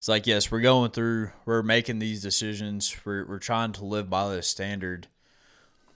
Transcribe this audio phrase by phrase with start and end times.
[0.00, 4.08] it's like yes, we're going through, we're making these decisions, we're we're trying to live
[4.08, 5.08] by this standard,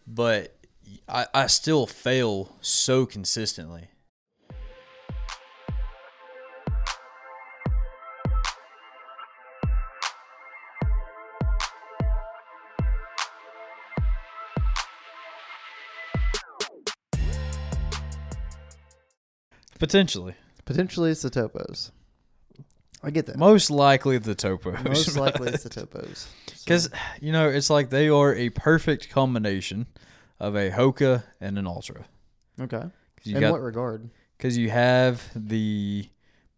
[0.06, 0.54] but
[1.08, 3.88] I I still fail so consistently.
[19.78, 20.34] Potentially.
[20.66, 21.90] Potentially, it's the topos.
[23.04, 23.36] I get that.
[23.36, 24.82] Most likely the topos.
[24.84, 26.26] Most likely, it's the topos.
[26.64, 26.88] Because,
[27.20, 29.86] you know, it's like they are a perfect combination
[30.40, 32.06] of a Hoka and an Altra.
[32.60, 32.82] Okay.
[33.26, 34.10] In got what regard?
[34.36, 36.08] because you have the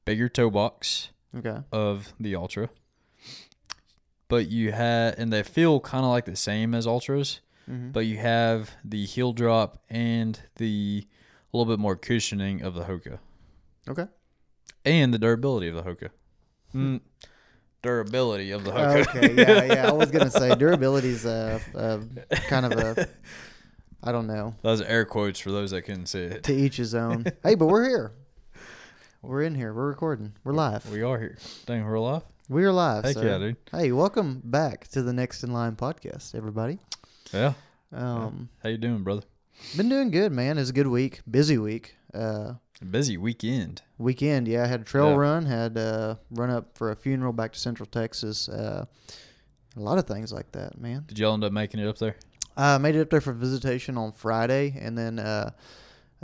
[0.05, 1.59] bigger toe box Okay.
[1.73, 2.69] of the Altra,
[4.29, 7.91] but you have and they feel kind of like the same as Altras, Mm-hmm.
[7.91, 11.05] but you have the heel drop and the
[11.53, 13.19] a little bit more cushioning of the Hoka
[13.89, 14.07] Okay.
[14.85, 16.11] and the durability of the Hoka.
[16.77, 17.01] Mm,
[17.83, 19.07] durability of the Hoka.
[19.09, 19.35] Okay.
[19.35, 19.65] Yeah.
[19.65, 19.89] Yeah.
[19.89, 23.09] I was gonna say durability is a, a kind of a.
[24.03, 24.55] I don't know.
[24.63, 26.45] Those air quotes for those that couldn't see it.
[26.45, 27.25] To each his own.
[27.43, 28.13] hey, but we're here.
[29.23, 29.73] We're in here.
[29.73, 30.35] We're recording.
[30.45, 30.89] We're live.
[30.91, 31.39] We are here.
[31.65, 32.23] Dang, we're alive.
[32.49, 33.05] We are live.
[33.05, 33.27] Heck sir.
[33.27, 33.57] yeah, dude.
[33.73, 36.79] Hey, welcome back to the Next in Line podcast, everybody.
[37.33, 37.55] Yeah.
[37.93, 39.23] Um, How you doing, brother?
[39.77, 40.59] been doing good, man.
[40.59, 41.97] It's a good week, busy week.
[42.15, 42.53] Uh,
[42.91, 43.83] Busy weekend.
[43.99, 44.65] weekend, yeah.
[44.65, 45.17] I had a trail Yeah.
[45.17, 48.49] run, had uh, run up for a funeral back to Central Texas.
[48.49, 48.85] Uh,
[49.77, 51.05] a lot of things like that, man.
[51.07, 52.17] Did y'all end up making it up there?
[52.57, 55.51] I made it up there for visitation on Friday, and then uh,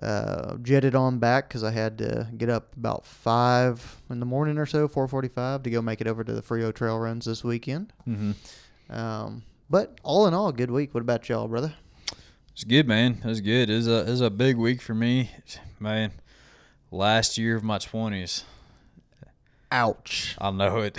[0.03, 4.59] uh, jetted on back because I had to get up about five in the morning
[4.59, 7.42] or so, four forty-five, to go make it over to the Frio Trail runs this
[7.44, 7.92] weekend.
[8.06, 8.92] Mm-hmm.
[8.94, 10.92] Um, but all in all, good week.
[10.94, 11.75] What about y'all, brother?
[12.53, 13.19] It's good, man.
[13.25, 13.70] It's good.
[13.70, 15.31] It's a it's a big week for me,
[15.81, 16.12] man.
[16.93, 18.45] Last year of my twenties.
[19.71, 20.37] Ouch!
[20.39, 20.99] I know it.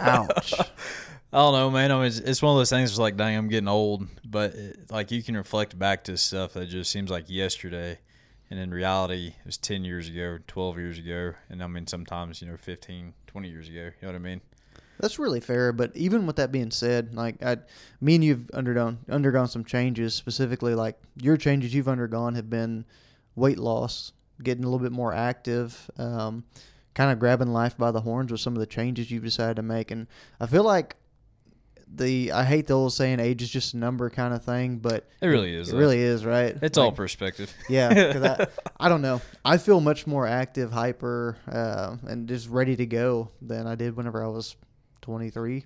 [0.00, 0.54] Ouch!
[1.32, 1.92] I don't know, man.
[1.92, 2.90] I mean, it's, it's one of those things.
[2.90, 6.54] It's like, dang, I'm getting old, but it, like you can reflect back to stuff
[6.54, 8.00] that just seems like yesterday,
[8.50, 12.42] and in reality, it was ten years ago, twelve years ago, and I mean sometimes
[12.42, 13.76] you know 15, 20 years ago.
[13.84, 14.40] You know what I mean?
[14.98, 15.72] That's really fair.
[15.72, 17.58] But even with that being said, like I,
[18.00, 20.14] me and you've undergone undergone some changes.
[20.14, 22.86] Specifically, like your changes you've undergone have been
[23.36, 26.44] weight loss, getting a little bit more active, um,
[26.94, 29.62] kind of grabbing life by the horns with some of the changes you've decided to
[29.62, 29.90] make.
[29.90, 30.06] And
[30.40, 30.96] I feel like
[31.94, 35.06] the I hate the old saying age is just a number kind of thing, but
[35.20, 35.68] It really is.
[35.68, 35.78] it though.
[35.78, 36.56] really is right.
[36.62, 37.52] It's all Like, perspective.
[37.68, 38.46] yeah, 'cause I,
[38.86, 39.20] I don't know.
[39.44, 43.94] I feel much more active, hyper, uh, and just ready to go than I did
[43.96, 44.56] whenever I was
[45.02, 45.64] 23.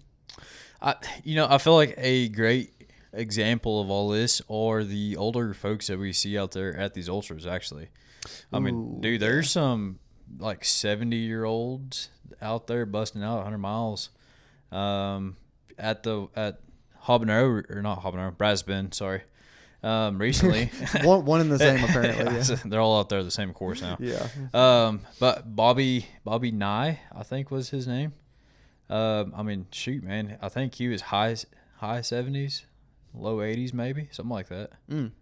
[0.82, 2.72] I, you know, I feel like a great
[3.12, 7.08] example of all this are the older folks that we see out there at these
[7.08, 7.46] ultras.
[7.46, 7.88] Actually,
[8.52, 9.98] I mean, Ooh, dude, there's some
[10.38, 12.10] like seventy year olds
[12.42, 14.10] out there busting out 100 miles,
[14.72, 15.36] um,
[15.78, 16.60] at the at
[17.04, 19.22] Habanero or not Habanero, Brazos Bend, sorry,
[19.82, 20.70] um, recently.
[21.02, 22.24] one, one and the same apparently.
[22.24, 22.56] Yeah.
[22.64, 23.96] They're all out there the same course now.
[24.00, 24.28] yeah.
[24.52, 28.12] Um, but Bobby Bobby Nye, I think was his name.
[28.88, 31.36] Um, I mean, shoot, man, I think he was high
[31.78, 32.64] high seventies,
[33.14, 34.70] low eighties, maybe something like that.
[34.90, 35.12] Mm.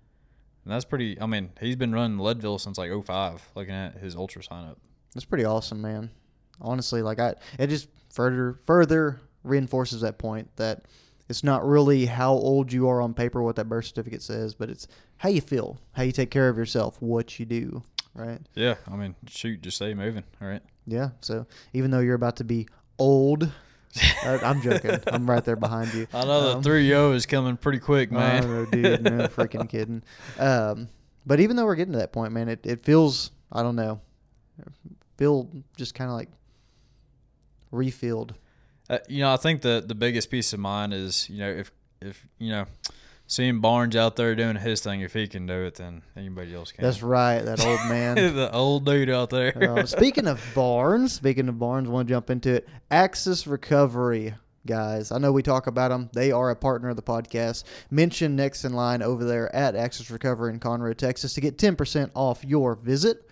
[0.64, 1.20] And that's pretty.
[1.20, 4.78] I mean, he's been running Leadville since like 05, Looking at his ultra sign up.
[5.14, 6.10] That's pretty awesome, man.
[6.60, 10.84] Honestly, like I, it just further further reinforces that point that
[11.28, 14.70] it's not really how old you are on paper, what that birth certificate says, but
[14.70, 14.86] it's
[15.18, 17.82] how you feel, how you take care of yourself, what you do,
[18.14, 18.40] right?
[18.54, 20.24] Yeah, I mean, shoot, just stay moving.
[20.40, 20.62] All right.
[20.86, 21.10] Yeah.
[21.20, 23.50] So even though you're about to be old,
[24.24, 24.98] I'm joking.
[25.06, 26.06] I'm right there behind you.
[26.12, 28.44] I know Um, the three O is coming pretty quick, man.
[28.44, 30.02] Oh, no, dude, no freaking kidding.
[30.38, 30.88] Um,
[31.26, 34.00] but even though we're getting to that point, man, it, it feels I don't know,
[35.16, 36.28] feel just kind of like
[37.70, 38.34] refilled.
[38.90, 41.72] Uh, you know, I think the the biggest piece of mind is you know if
[42.00, 42.66] if you know
[43.26, 46.72] seeing Barnes out there doing his thing, if he can do it, then anybody else
[46.72, 46.84] can.
[46.84, 48.14] That's right, that old man.
[48.36, 49.56] the old dude out there.
[49.56, 52.68] Uh, speaking of Barnes, speaking of Barnes, want to jump into it.
[52.90, 54.34] Axis Recovery,
[54.66, 55.10] guys.
[55.12, 56.10] I know we talk about them.
[56.12, 57.64] They are a partner of the podcast.
[57.90, 61.76] Mention next in line over there at Axis Recovery in Conroe, Texas, to get ten
[61.76, 63.28] percent off your visit.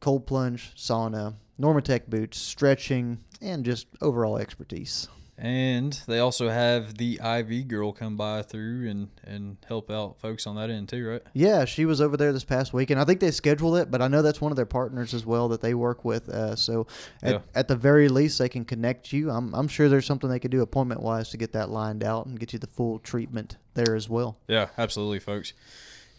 [0.00, 5.08] Cold plunge, sauna, Normatec boots, stretching, and just overall expertise.
[5.44, 10.46] And they also have the IV girl come by through and, and help out folks
[10.46, 11.22] on that end too, right?
[11.34, 13.00] Yeah, she was over there this past weekend.
[13.00, 15.48] I think they scheduled it, but I know that's one of their partners as well
[15.48, 16.28] that they work with.
[16.28, 16.86] Uh, so
[17.24, 17.38] at, Yeah.
[17.56, 19.30] at the very least, they can connect you.
[19.32, 22.26] I'm, I'm sure there's something they could do appointment wise to get that lined out
[22.26, 24.38] and get you the full treatment there as well.
[24.46, 25.54] Yeah, absolutely, folks.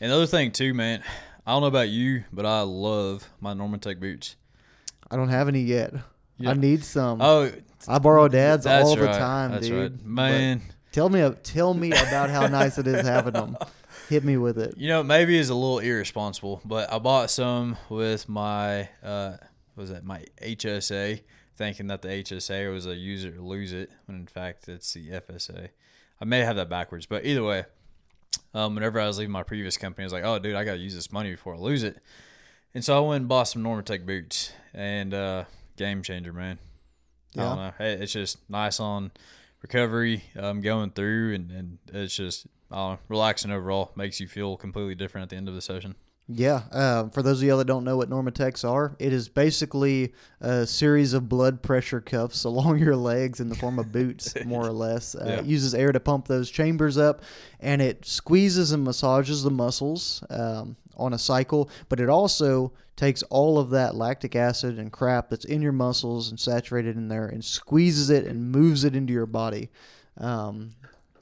[0.02, 1.02] And the other thing too, man,
[1.48, 4.36] I don't know about you, but I love my Normatec boots.
[5.10, 5.94] I don't have any yet.
[6.44, 6.52] Yeah.
[6.52, 7.22] I need some.
[7.22, 7.52] Oh,
[7.88, 9.18] I borrow dads that's all the right.
[9.18, 9.92] time, That's dude.
[9.94, 10.62] right, But man.
[10.92, 13.58] tell me, tell me about how nice it is having them.
[14.10, 14.76] Hit me with it.
[14.78, 19.38] You know, maybe it's a little irresponsible, but I bought some with my uh
[19.76, 21.22] what was that my HSA,
[21.56, 24.94] thinking that the HSA was a use it or lose it, when in fact it's
[24.94, 25.70] the FSA.
[26.22, 27.66] I may have that backwards, but either way,
[28.54, 30.78] um, whenever I was leaving my previous company, I was like, "Oh, dude, I gotta
[30.78, 31.98] use this money before I lose it,"
[32.76, 35.46] and so I went and bought some Normatec boots, and uh,
[35.78, 36.60] game changer, man.
[37.36, 37.74] I don't know.
[37.78, 39.12] Hey, It's just nice on
[39.62, 43.92] recovery, um, going through, and, and it's just know, relaxing overall.
[43.96, 45.96] Makes you feel completely different at the end of the session.
[46.30, 46.62] Yeah.
[46.72, 50.66] Uh, for those of y'all that don't know what Normatecs are, it is basically a
[50.66, 54.72] series of blood pressure cuffs along your legs in the form of boots, more or
[54.72, 55.16] less.
[55.16, 55.40] Uh, Yeah.
[55.40, 57.24] It uses air to pump those chambers up,
[57.60, 61.70] and it squeezes and massages the muscles um, on a cycle.
[61.90, 66.30] But it also takes all of that lactic acid and crap that's in your muscles
[66.30, 69.70] and saturated in there, and squeezes it and moves it into your body.
[70.18, 70.72] Um,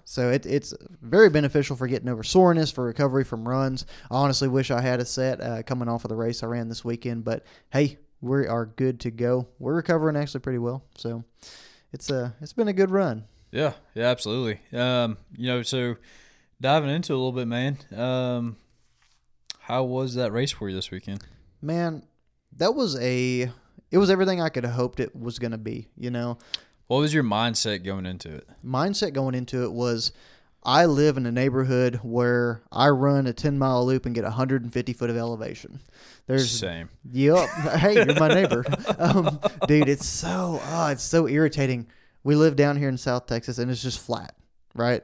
[0.03, 3.85] so it, it's very beneficial for getting over soreness, for recovery from runs.
[4.09, 6.68] I honestly wish I had a set uh, coming off of the race I ran
[6.68, 9.47] this weekend, but hey, we are good to go.
[9.57, 11.23] We're recovering actually pretty well, so
[11.94, 13.23] it's a it's been a good run.
[13.51, 14.59] Yeah, yeah, absolutely.
[14.77, 15.95] Um, you know, so
[16.59, 17.77] diving into a little bit, man.
[17.95, 18.57] Um,
[19.71, 21.23] how was that race for you this weekend?
[21.62, 22.03] Man,
[22.57, 23.50] that was a
[23.89, 25.88] it was everything I could have hoped it was going to be.
[25.97, 26.38] You know,
[26.88, 28.47] What was your mindset going into it?
[28.65, 30.12] mindset going into it was
[30.62, 34.94] I live in a neighborhood where I run a 10 mile loop and get 150
[34.94, 35.79] foot of elevation.
[36.27, 36.89] There's Same.
[37.09, 37.50] Yep.
[37.77, 38.65] Hey, you're my neighbor.
[39.00, 41.88] Um, dude, it's so oh, it's so irritating.
[42.25, 44.35] We live down here in South Texas and it's just flat,
[44.75, 45.01] right?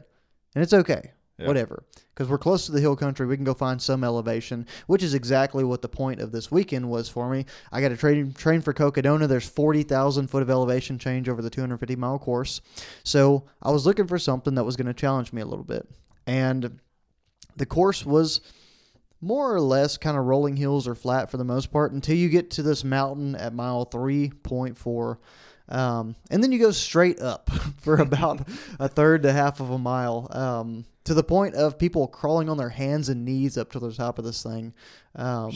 [0.55, 1.11] And it's okay.
[1.37, 1.47] Yeah.
[1.47, 1.83] Whatever.
[2.13, 5.13] Because we're close to the hill country, we can go find some elevation, which is
[5.13, 7.45] exactly what the point of this weekend was for me.
[7.71, 9.27] I got to train train for Cocodona.
[9.27, 12.61] There's 40,000 foot of elevation change over the 250 mile course.
[13.03, 15.87] So I was looking for something that was going to challenge me a little bit.
[16.25, 16.79] And
[17.55, 18.41] the course was
[19.21, 22.29] more or less kind of rolling hills or flat for the most part until you
[22.29, 25.17] get to this mountain at mile 3.4.
[25.69, 27.49] Um, and then you go straight up
[27.81, 28.47] for about
[28.79, 32.57] a third to half of a mile um, to the point of people crawling on
[32.57, 34.73] their hands and knees up to the top of this thing.
[35.15, 35.53] Um,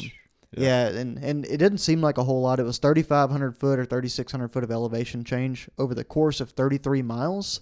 [0.56, 0.88] yeah.
[0.88, 2.62] and, and it didn't seem like a whole lot.
[2.62, 7.02] It was 3,500 foot or 3,600 foot of elevation change over the course of 33
[7.02, 7.60] miles.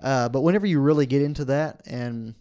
[0.00, 2.36] Uh, but whenever you really get into that and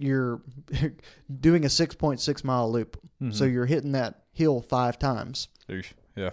[0.00, 0.42] you're
[1.40, 3.00] doing a 6.6 mile loop,
[3.30, 5.94] so you're hitting that hill five times, Oof.
[6.16, 6.30] Yeah.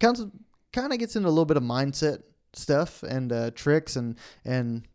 [0.00, 0.30] kind of
[0.72, 2.22] kind of gets into a little bit of mindset
[2.54, 4.86] stuff and uh, tricks and and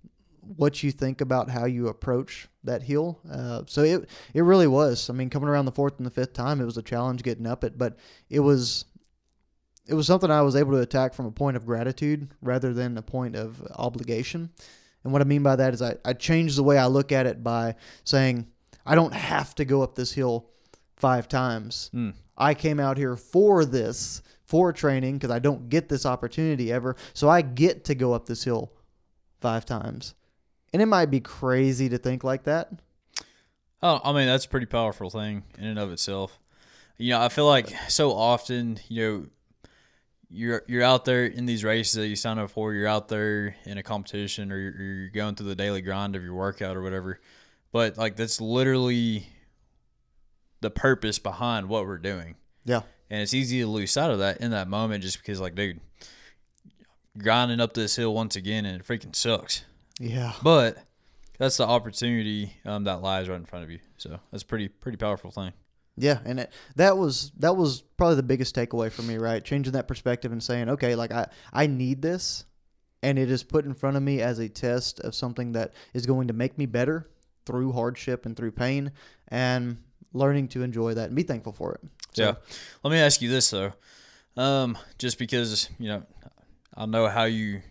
[0.41, 3.19] what you think about how you approach that hill.
[3.31, 5.09] Uh, so it it really was.
[5.09, 7.47] I mean, coming around the fourth and the fifth time, it was a challenge getting
[7.47, 7.97] up it, but
[8.29, 8.85] it was
[9.87, 12.97] it was something I was able to attack from a point of gratitude rather than
[12.97, 14.49] a point of obligation.
[15.03, 17.25] And what I mean by that is I, I changed the way I look at
[17.25, 18.47] it by saying
[18.85, 20.49] I don't have to go up this hill
[20.95, 21.89] five times.
[21.93, 22.13] Mm.
[22.37, 26.95] I came out here for this, for training, because I don't get this opportunity ever.
[27.13, 28.71] So I get to go up this hill
[29.41, 30.13] five times.
[30.73, 32.69] And it might be crazy to think like that.
[33.83, 36.37] Oh, I mean that's a pretty powerful thing in and of itself.
[36.97, 39.25] You know, I feel like so often, you know,
[40.29, 42.73] you're you're out there in these races that you sign up for.
[42.73, 46.23] You're out there in a competition, or you're, you're going through the daily grind of
[46.23, 47.19] your workout or whatever.
[47.73, 49.27] But like that's literally
[50.61, 52.83] the purpose behind what we're doing, Yeah.
[53.09, 55.81] and it's easy to lose sight of that in that moment, just because like, dude,
[57.17, 59.63] grinding up this hill once again, and it freaking sucks.
[60.01, 60.33] Yeah.
[60.41, 60.77] But
[61.37, 63.79] that's the opportunity um, that lies right in front of you.
[63.97, 65.53] So that's a pretty pretty powerful thing.
[65.97, 69.43] Yeah, and it, that was that was probably the biggest takeaway for me, right?
[69.43, 72.45] Changing that perspective and saying, okay, like I I need this,
[73.03, 76.05] and it is put in front of me as a test of something that is
[76.05, 77.09] going to make me better
[77.45, 78.91] through hardship and through pain,
[79.27, 79.77] and
[80.13, 81.81] learning to enjoy that and be thankful for it.
[82.13, 82.33] So, Yeah.
[82.83, 83.73] Let me ask you this though,
[84.37, 86.03] um, just because you know,
[86.75, 87.61] I know how you.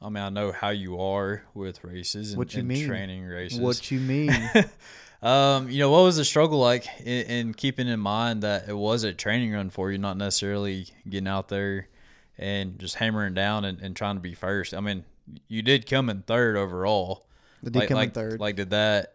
[0.00, 2.86] I mean, I know how you are with races and, What you and mean?
[2.86, 3.58] training races.
[3.58, 4.30] What you mean?
[5.22, 8.76] um, you know, what was the struggle like in, in keeping in mind that it
[8.76, 11.88] was a training run for you, not necessarily getting out there
[12.36, 14.74] and just hammering down and, and trying to be first.
[14.74, 15.04] I mean,
[15.48, 17.26] you did come in third overall.
[17.62, 18.40] The did like, come in third.
[18.40, 19.14] Like, did that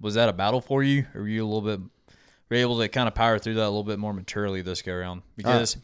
[0.00, 1.80] was that a battle for you, or were you a little bit
[2.48, 4.82] were you able to kind of power through that a little bit more maturely this
[4.82, 5.22] go around?
[5.36, 5.76] Because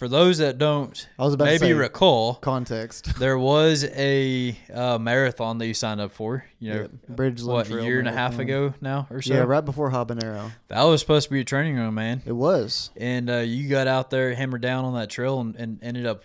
[0.00, 3.14] for those that don't I was about to maybe say- recall, Context.
[3.18, 6.42] there was a uh, marathon that you signed up for.
[6.58, 9.34] You know, Yeah, Bridgeland what a year and a half ago now or so.
[9.34, 10.52] Yeah, right before habanero.
[10.68, 12.22] That was supposed to be a training run, man.
[12.24, 12.88] It was.
[12.96, 16.24] And uh, you got out there, hammered down on that trail, and, and ended up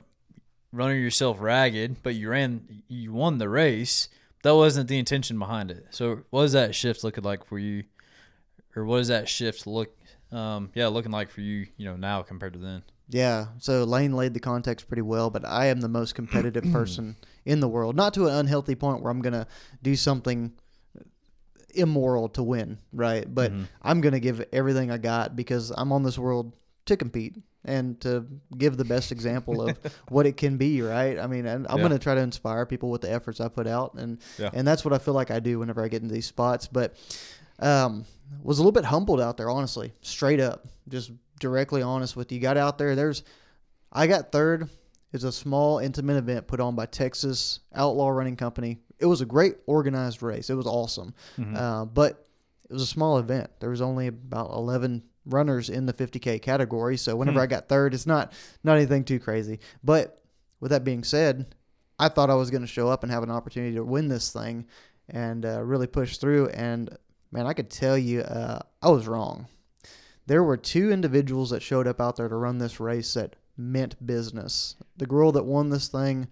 [0.72, 4.08] running yourself ragged, but you ran, you won the race.
[4.44, 5.88] That wasn't the intention behind it.
[5.90, 7.84] So, what is that shift looking like for you,
[8.74, 9.94] or what does that shift look,
[10.32, 12.82] um, yeah, looking like for you, you know, now compared to then?
[13.10, 17.16] Yeah, so Lane laid the context pretty well, but I am the most competitive person
[17.46, 17.96] in the world.
[17.96, 19.46] Not to an unhealthy point where I'm going to
[19.84, 20.54] do something
[21.74, 23.34] immoral to win, right?
[23.34, 23.68] But Mhm.
[23.82, 26.54] I'm going to give everything I got because I'm on this world
[26.86, 27.36] to compete
[27.66, 28.26] and to
[28.58, 29.78] give the best example of
[30.10, 31.20] what it can be, right?
[31.20, 31.88] I mean, and I'm Yeah.
[31.88, 34.52] going to try to inspire people with the efforts I put out and Yeah.
[34.54, 36.96] and that's what I feel like I do whenever I get into these spots, but
[37.60, 38.06] um
[38.42, 39.94] was a little bit humbled out there, honestly.
[40.02, 40.66] Straight up.
[40.88, 42.40] Just directly honest with you.
[42.40, 43.24] Got out there, there's
[43.92, 44.70] I got third.
[45.14, 48.80] It's a small, intimate event put on by Texas Outlaw Running Company.
[49.00, 50.50] It was a great organized race.
[50.50, 51.56] It was awesome, Mhm.
[51.56, 52.28] uh, but
[52.70, 53.50] it was a small event.
[53.60, 56.98] There was only about eleven runners in the 50k category.
[56.98, 57.44] So whenever Hmm.
[57.44, 58.32] I got third, it's not
[58.64, 59.60] not anything too crazy.
[59.84, 60.22] But
[60.60, 61.56] with that being said,
[61.98, 64.32] I thought I was going to show up and have an opportunity to win this
[64.32, 64.66] thing
[65.10, 66.48] and uh, really push through.
[66.50, 66.96] And
[67.32, 69.48] man, I could tell you, uh, I was wrong.
[70.28, 74.06] There were two individuals that showed up out there to run this race that meant
[74.06, 74.76] business.
[74.98, 76.28] The girl that won this thing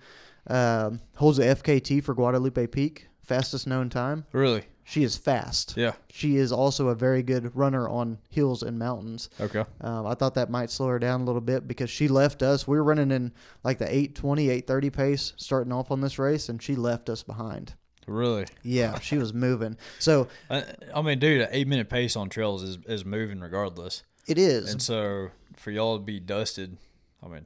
[0.48, 4.26] um holds a FKT for Guadalupe Peak, fastest known time.
[4.34, 4.64] Really?
[4.84, 5.76] She is fast.
[5.78, 5.94] Yeah.
[6.12, 9.30] She is also a very good runner on hills and mountains.
[9.40, 9.64] Okay.
[9.80, 12.68] Um, I thought that might slow her down a little bit because she left us.
[12.68, 13.32] We were running in
[13.64, 17.76] like the 820, 830 pace starting off on this race, and she left us behind.
[18.08, 18.46] Really?
[18.64, 19.78] Yeah, she was moving.
[20.00, 24.04] So I, I mean, dude, an eight minute pace on trails is, is moving regardless.
[24.28, 26.78] it is And so for y'all to be dusted,
[27.24, 27.46] I mean,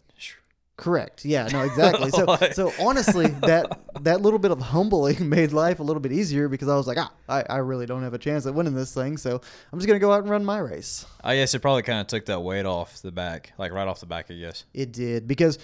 [0.78, 1.26] correct.
[1.26, 2.12] Yeah, no, exactly.
[2.12, 6.12] So, Like- so honestly, that that little bit of humbling made life a little bit
[6.12, 8.76] easier because I was like, ah, I, I really don't have a chance at winning
[8.76, 9.18] this thing.
[9.18, 9.42] So
[9.74, 11.06] I'm just gonna go out and run my race.
[11.24, 14.00] I guess it probably kind of took that weight off the back, like right off
[14.00, 14.66] the back, I guess.
[14.74, 15.58] It did because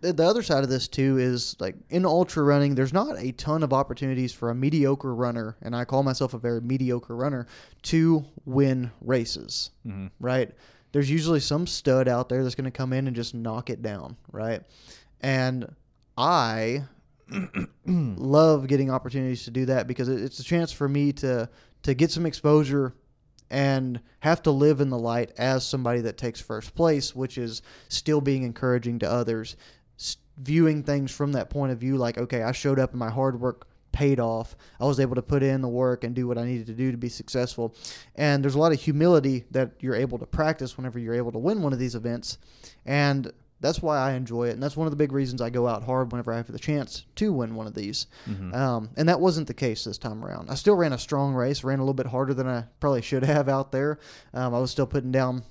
[0.00, 3.32] the the other side of this too is like in ultra running, there's not a
[3.32, 7.46] ton of opportunities for a mediocre runner, and I call myself a very mediocre runner,
[7.82, 10.52] to win races, hmm right?
[10.92, 13.82] There's usually some stud out there that's going to come in and just knock it
[13.82, 14.62] down, right?
[15.20, 15.74] And
[16.16, 16.84] I
[17.86, 21.48] love getting opportunities to do that because it's a chance for me to
[21.82, 22.94] to get some exposure
[23.50, 27.62] and have to live in the light as somebody that takes first place, which is
[27.88, 29.56] still being encouraging to others,
[30.36, 33.40] viewing things from that point of view like, okay, I showed up and my hard
[33.40, 34.56] work paid off.
[34.80, 36.90] I was able to put in the work and do what I needed to do
[36.90, 37.74] to be successful.
[38.14, 41.38] And there's a lot of humility that you're able to practice whenever you're able to
[41.38, 42.38] win one of these events.
[42.86, 43.32] And
[43.62, 44.52] that's why I enjoy it.
[44.52, 46.58] And that's one of the big reasons I go out hard whenever I have the
[46.58, 48.06] chance to win one of these.
[48.24, 50.50] hmm Um, and that wasn't the case this time around.
[50.50, 53.22] I still ran a strong race, ran a little bit harder than I probably should
[53.24, 53.98] have out there.
[54.32, 55.42] Um, I was still putting down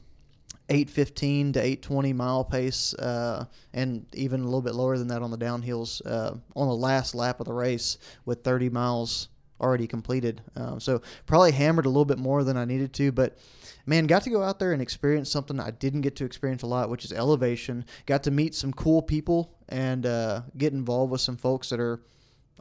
[0.69, 5.31] 815 to 820 mile pace, uh, and even a little bit lower than that on
[5.31, 10.41] the downhills uh, on the last lap of the race with 30 miles already completed.
[10.55, 13.37] Um, so probably hammered a little bit more than I needed to, but
[13.85, 16.67] man, got to go out there and experience something I didn't get to experience a
[16.67, 17.85] lot, which is elevation.
[18.05, 22.01] Got to meet some cool people and uh, get involved with some folks that are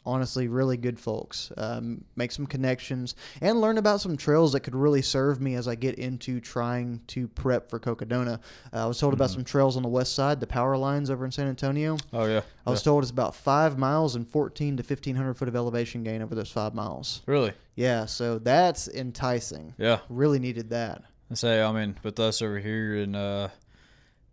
[0.06, 1.52] honestly really good folks.
[1.56, 5.68] Um, make some connections and learn about some trails that could really serve me as
[5.68, 8.40] I get into trying to prep for Cocodona.
[8.72, 9.34] Uh, I was told about Mhm.
[9.34, 11.96] some trails on the west side, the power lines over in San Antonio.
[12.12, 12.42] Oh yeah.
[12.66, 16.20] I was told it's about five miles and 14 to 1500 foot of elevation gain
[16.22, 17.22] over those five miles.
[17.26, 17.52] Really?
[17.76, 19.74] Yeah, so that's enticing.
[19.78, 20.00] Yeah.
[20.08, 21.02] Really needed that.
[21.30, 23.48] I say, I mean, with us over here in uh,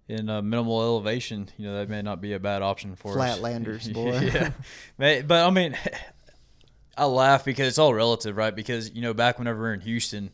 [0.08, 3.40] in uh, minimal elevation, you know, that may not be a bad option for us.
[3.40, 4.20] Flatlanders, boy.
[5.00, 5.78] yeah, but I mean,
[6.98, 8.56] I laugh because it's all relative, right?
[8.56, 10.32] Because you know, back whenever we are in Houston,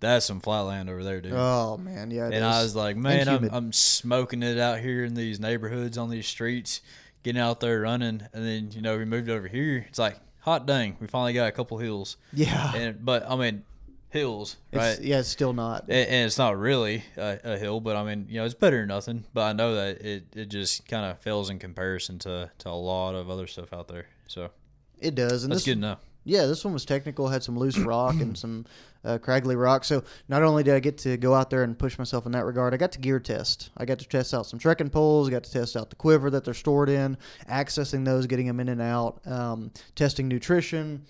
[0.00, 1.32] that's some flatland over there, dude.
[1.34, 2.30] Oh man, yeah.
[2.32, 3.48] and I was like, man, I'm.
[3.52, 6.80] I'm smoking it out here in these neighborhoods on these streets,
[7.22, 9.84] getting out there running, and then you know we moved over here.
[9.88, 13.64] It's like hot dang, we finally got a couple hills, yeah, and but I mean,
[14.10, 14.92] hills, right?
[14.92, 15.82] it's, yeah, it's still not.
[15.82, 18.78] and, and it's not really a, a hill, but I mean, you know, it's better
[18.80, 19.24] than nothing.
[19.34, 22.70] But I know that it, it just kind of fails in comparison to, to a
[22.70, 24.06] lot of other stuff out there.
[24.26, 24.50] So
[24.98, 26.00] It does, and that's this good enough.
[26.24, 27.28] Yeah, this one was technical.
[27.28, 28.66] Had some loose rock and some
[29.02, 29.82] uh, craggly rock.
[29.84, 32.44] So not only did I get to go out there and push myself in that
[32.44, 33.70] regard, I got to gear test.
[33.78, 35.30] I got to test out some trekking poles.
[35.30, 37.16] Got to test out the quiver that they're stored in,
[37.48, 41.02] accessing those, getting them in and out, um, testing nutrition,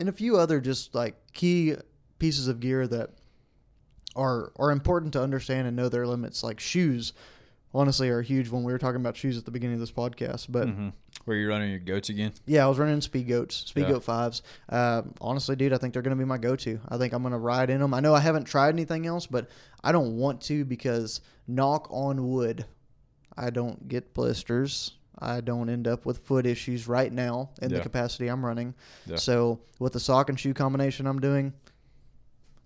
[0.00, 1.74] and a few other just like key
[2.18, 3.10] pieces of gear that
[4.14, 6.42] are are important to understand and know their limits.
[6.42, 7.12] Like shoes,
[7.74, 8.48] honestly, are huge.
[8.50, 10.68] When we were talking about shoes at the beginning of this podcast, but.
[10.68, 10.88] hmm
[11.24, 12.32] Where you running your goats again?
[12.46, 13.92] Yeah, I was running speed goats, speed Yeah.
[13.92, 14.42] goat fives.
[14.68, 16.80] Uh, honestly, dude, I think they're going to be my go-to.
[16.88, 17.92] I think I'm going to ride in them.
[17.94, 19.48] I know I haven't tried anything else, but
[19.82, 22.64] I don't want to because knock on wood,
[23.36, 24.92] I don't get blisters.
[25.18, 28.74] I don't end up with foot issues right now in the capacity I'm running.
[29.06, 29.16] Yeah.
[29.16, 31.54] So with the sock and shoe combination I'm doing,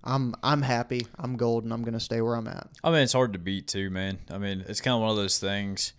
[0.02, 1.06] I'm I'm happy.
[1.18, 1.72] I'm golden.
[1.72, 2.68] I'm gonna stay where I'm at.
[2.82, 4.18] I mean, it's hard to beat too, man.
[4.30, 5.92] I mean, it's kind of one of those things.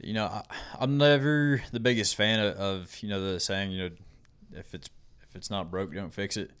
[0.00, 0.42] You know, I,
[0.78, 3.90] I'm never the biggest fan of, of you know the saying, you know,
[4.52, 4.88] if it's
[5.28, 6.52] if it's not broke, don't fix it,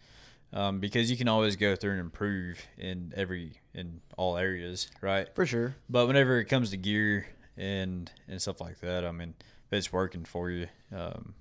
[0.52, 5.28] um, because you can always go through and improve in every in all areas, right?
[5.34, 5.76] For sure.
[5.88, 9.34] But whenever it comes to gear and and stuff like that, I mean,
[9.66, 11.34] if it's working for you, um,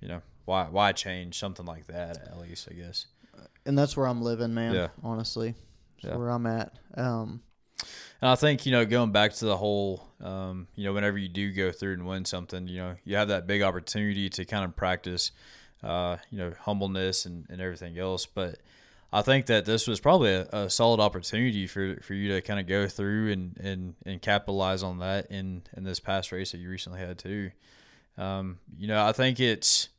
[0.00, 2.18] you know, why why change something like that?
[2.18, 3.06] At least, I guess.
[3.64, 4.74] And that's where I'm living, man.
[4.74, 4.88] Yeah.
[5.02, 5.54] Honestly.
[6.02, 6.16] That's Yeah.
[6.16, 6.78] where I'm at.
[6.96, 7.42] Um
[8.20, 11.28] And I think, you know, going back to the whole, um, you know, whenever you
[11.28, 14.64] do go through and win something, you know, you have that big opportunity to kind
[14.64, 15.32] of practice,
[15.82, 18.26] uh, you know, humbleness and, and everything else.
[18.26, 18.60] But
[19.12, 22.58] I think that this was probably a, a solid opportunity for, for you to kind
[22.58, 26.58] of go through and, and, and capitalize on that in, in this past race that
[26.58, 27.50] you recently had too.
[28.16, 29.90] Um, you know, I think it's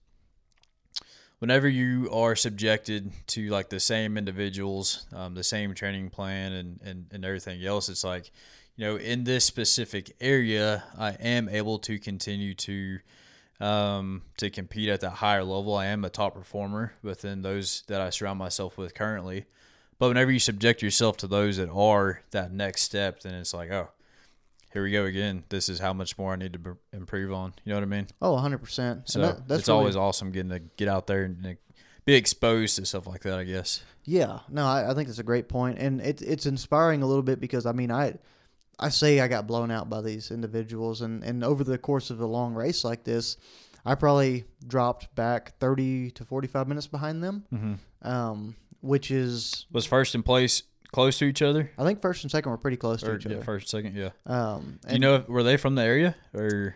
[1.37, 6.79] whenever you are subjected to like the same individuals, um, the same training plan and,
[6.83, 8.31] and, and everything else, it's like,
[8.75, 12.99] you know, in this specific area, I am able to continue to
[13.63, 15.75] um, to compete at that higher level.
[15.75, 19.45] I am a top performer within those that I surround myself with currently.
[19.99, 23.71] But whenever you subject yourself to those that are that next step, then it's like,
[23.71, 23.89] oh,
[24.73, 25.43] here we go again.
[25.47, 27.53] This is how much more I need to b- improve on.
[27.63, 28.07] You know what I mean?
[28.21, 29.09] oh 100%.
[29.09, 31.57] So that, that's it's really- always awesome getting to get out there and
[32.05, 33.39] be exposed to stuff like that.
[33.39, 33.81] I guess.
[34.03, 37.23] Yeah, no, I, I think that's a great point, and it's it's inspiring a little
[37.23, 38.15] bit because I mean, I
[38.79, 42.19] I say I got blown out by these individuals, and and over the course of
[42.21, 43.37] a long race like this,
[43.85, 48.07] I probably dropped back thirty to forty five minutes behind them, Mm-hmm.
[48.07, 52.29] um, which is Was first in place close to each other, I think first and
[52.31, 53.43] second were pretty close to each yeah, other.
[53.43, 54.09] first, second, yeah.
[54.27, 56.75] Um, Do you know were they from the area or?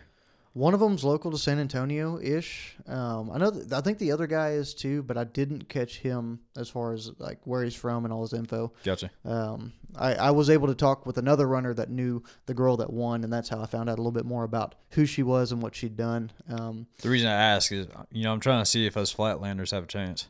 [0.58, 2.76] One of them's local to San Antonio ish.
[2.88, 5.98] Um, I know, th- I think the other guy is too, but I didn't catch
[5.98, 8.72] him as far as like where he's from and all his info.
[8.82, 9.10] Gotcha.
[9.24, 12.92] Um, I, I was able to talk with another runner that knew the girl that
[12.92, 15.52] won, and that's how I found out a little bit more about who she was
[15.52, 16.32] and what she'd done.
[16.50, 19.70] Um, The reason I ask is, you know, I'm trying to see if us flatlanders
[19.70, 20.28] have a chance.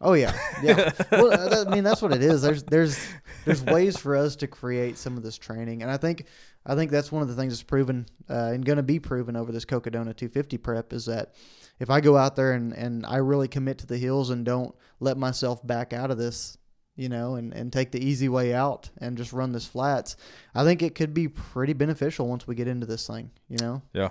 [0.00, 0.92] Oh yeah, yeah.
[1.12, 2.42] well, I mean that's what it is.
[2.42, 2.98] There's there's
[3.44, 6.26] there's ways for us to create some of this training, and I think
[6.66, 9.36] I think that's one of the things that's proven uh, and going to be proven
[9.36, 11.34] over this Cocodona 250 prep is that
[11.78, 14.74] if I go out there and, and I really commit to the hills and don't
[15.00, 16.56] let myself back out of this,
[16.96, 20.16] you know, and, and take the easy way out and just run this flats,
[20.54, 23.82] I think it could be pretty beneficial once we get into this thing, you know?
[23.92, 24.10] Yeah.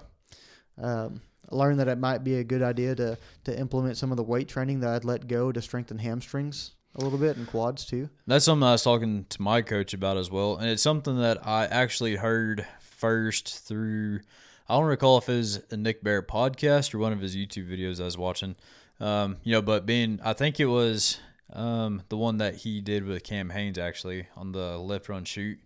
[0.82, 4.24] Um, learned that it might be a good idea to, to implement some of the
[4.24, 8.10] weight training that I'd let go to strengthen hamstrings a little bit and quads too.
[8.28, 11.46] That's something I was talking to my coach about as well, and it's something that
[11.46, 14.22] I actually heard first through.
[14.70, 17.70] I don't recall if it was a Nick Bare podcast or one of his YouTube
[17.70, 18.56] videos I was watching.
[19.00, 21.20] Um, you know, but being, I think it was
[21.52, 25.60] um, the one that he did with Cam Hanes actually on the lift run shoot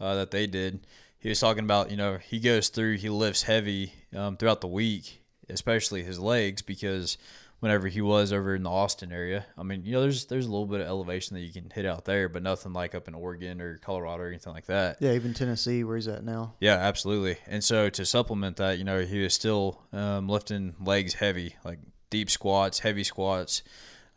[0.00, 0.86] uh, that they did.
[1.18, 4.68] He was talking about, you know, he goes through, he lifts heavy um, throughout the
[4.68, 7.18] week, especially his legs, because
[7.60, 10.50] whenever he was over in the Austin area, I mean, you know, there's there's a
[10.50, 13.14] little bit of elevation that you can hit out there, but nothing like up in
[13.14, 14.98] Oregon or Colorado or anything like that.
[15.00, 16.54] Yeah, even Tennessee, where he's at now.
[16.60, 17.38] Yeah, absolutely.
[17.46, 21.78] And so to supplement that, you know, he was still um, lifting legs heavy, like
[22.10, 23.62] deep squats, heavy squats,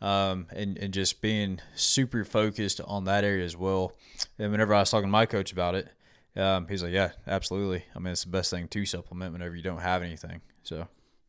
[0.00, 3.92] um, and, and just being super focused on that area as well.
[4.38, 5.88] And whenever I was talking to my coach about it,
[6.36, 7.84] um, he's like, yeah, absolutely.
[7.94, 10.40] I mean, it's the best thing to supplement whenever you don't have anything.
[10.62, 10.88] So,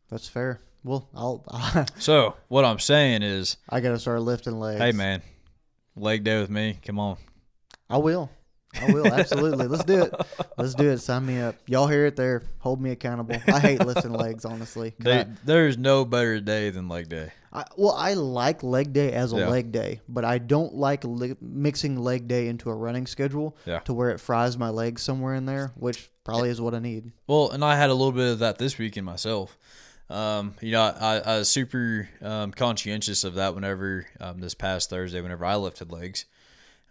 [0.09, 0.59] That's fair.
[0.83, 1.43] Well, I'll
[1.97, 4.79] so what I'm saying is, I got to start lifting legs.
[4.79, 5.21] hey, man,
[5.95, 6.79] leg day with me.
[6.85, 7.17] Come on.
[7.89, 8.29] I will.
[8.81, 9.67] I will absolutely.
[9.67, 10.13] Let's do it.
[10.57, 10.99] Let's do it.
[10.99, 11.55] Sign me up.
[11.65, 12.43] Y'all hear it there.
[12.59, 13.35] Hold me accountable.
[13.47, 14.93] I hate lifting legs, honestly.
[14.99, 17.31] They, there's no better day than leg day.
[17.51, 19.47] I, I, well, I like leg day as a Yeah.
[19.49, 23.79] leg day, but I don't like li- mixing leg day into a running schedule Yeah.
[23.79, 27.11] to where it fries my legs somewhere in there, which probably is what I need.
[27.25, 29.57] Well, and I had a little bit of that this weekend myself.
[30.11, 34.89] Um, you know, I, I was super um, conscientious of that whenever um, this past
[34.91, 36.25] Thursday, whenever I lifted legs.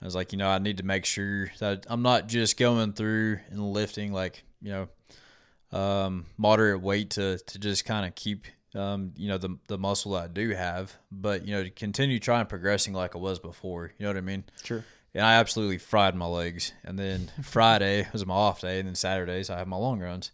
[0.00, 2.92] I was like, you know, I need to make sure that I'm not just going
[2.92, 8.46] through and lifting like, you know, um, moderate weight to, to just kind of keep,
[8.74, 12.18] um, you know, the, the muscle that I do have, but, you know, to continue
[12.20, 13.92] trying progressing like I was before.
[13.98, 14.44] You know what I mean?
[14.62, 14.84] Sure.
[15.14, 16.72] and I absolutely fried my legs.
[16.84, 20.30] And then Friday was my off day, and then Saturdays I have my long runs.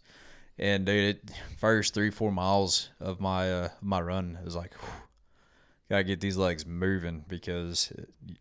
[0.57, 4.93] And dude, it, first three four miles of my uh, my run was like, whew,
[5.89, 7.93] gotta get these legs moving because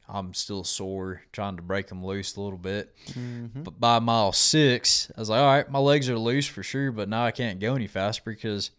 [0.09, 2.95] I'm still sore trying to break them loose a little bit.
[3.09, 3.63] Mm-hmm.
[3.63, 6.91] But by mile six, I was like, all right, my legs are loose for sure,
[6.91, 8.71] but now I can't go any faster because,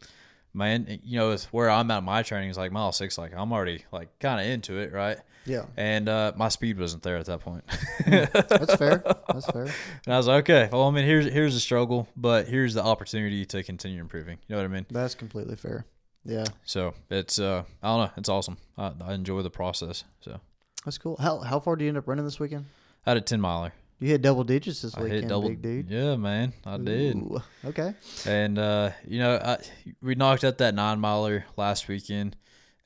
[0.54, 3.54] man, you know, with where I'm at my training is like mile six, like I'm
[3.54, 5.18] already like kind of into it, right?
[5.48, 7.64] Yeah, And uh, my speed wasn't there at that point.
[8.08, 9.04] that's fair.
[9.32, 9.68] That's fair.
[10.06, 12.84] And I was like, okay, well, I mean, here's here's the struggle, but here's the
[12.84, 14.40] opportunity to continue improving.
[14.48, 14.88] You know what I mean?
[14.90, 15.86] That's completely fair.
[16.26, 18.58] Yeah, So it's uh, I don't know, it's awesome.
[18.78, 20.04] I, I enjoy the process.
[20.22, 20.40] So
[20.84, 21.18] that's cool.
[21.20, 22.66] How how far do you end up running this weekend?
[23.06, 23.74] I had a ten miler.
[24.00, 25.50] You hit double digits this I weekend, hit double.
[25.50, 25.90] big dude.
[25.90, 27.16] Yeah, man, I did.
[27.64, 27.94] Okay.
[28.26, 29.58] And uh, you know, I,
[30.02, 32.36] we knocked out that nine miler last weekend.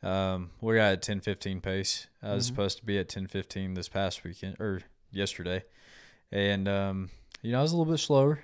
[0.04, 2.08] Um, we got a ten fifteen pace.
[2.22, 2.48] I was Mhm.
[2.50, 5.64] supposed to be at ten fifteen this past weekend or yesterday,
[6.32, 7.10] and um,
[7.42, 8.40] you know, I was a little bit slower,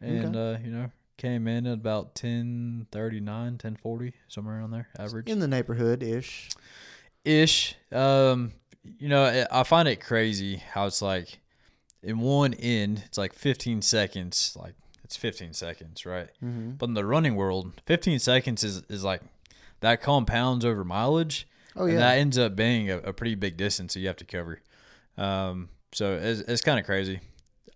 [0.00, 5.38] and uh, you know, came in at about 1039, 1040, somewhere around there, average In
[5.38, 6.50] the neighborhood ish.
[7.24, 7.76] ish.
[7.92, 8.52] Um,
[8.98, 11.40] you know, I- find it crazy how it's like
[12.02, 14.74] in one end, it's like 15 seconds, like
[15.04, 16.28] it's 15 seconds, right?
[16.42, 16.72] Mm-hmm.
[16.72, 19.22] But in the running world, 15 seconds is, is like
[19.80, 21.46] that compounds over mileage.
[21.76, 21.98] Oh And yeah.
[22.00, 24.60] that ends up being a, a pretty big distance that you have to cover.
[25.16, 27.20] Um, so it's, it's kind of crazy.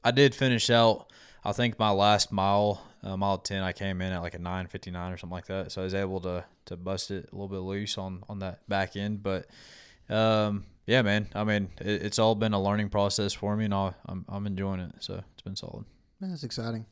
[0.04, 1.10] I did finish out,
[1.44, 5.12] I think my last mile, uh, mile 10, I came in at like a 959
[5.12, 5.72] or something like that.
[5.72, 8.68] So I was able to, to bust it a little bit loose on, on that
[8.68, 9.22] back end.
[9.22, 9.46] But
[10.08, 13.74] um, yeah, man, I mean, it, it's all been a learning process for me and
[13.74, 14.94] I, I'm, I'm enjoying it.
[15.00, 15.84] So it's been solid.
[16.20, 16.86] Man, that's exciting.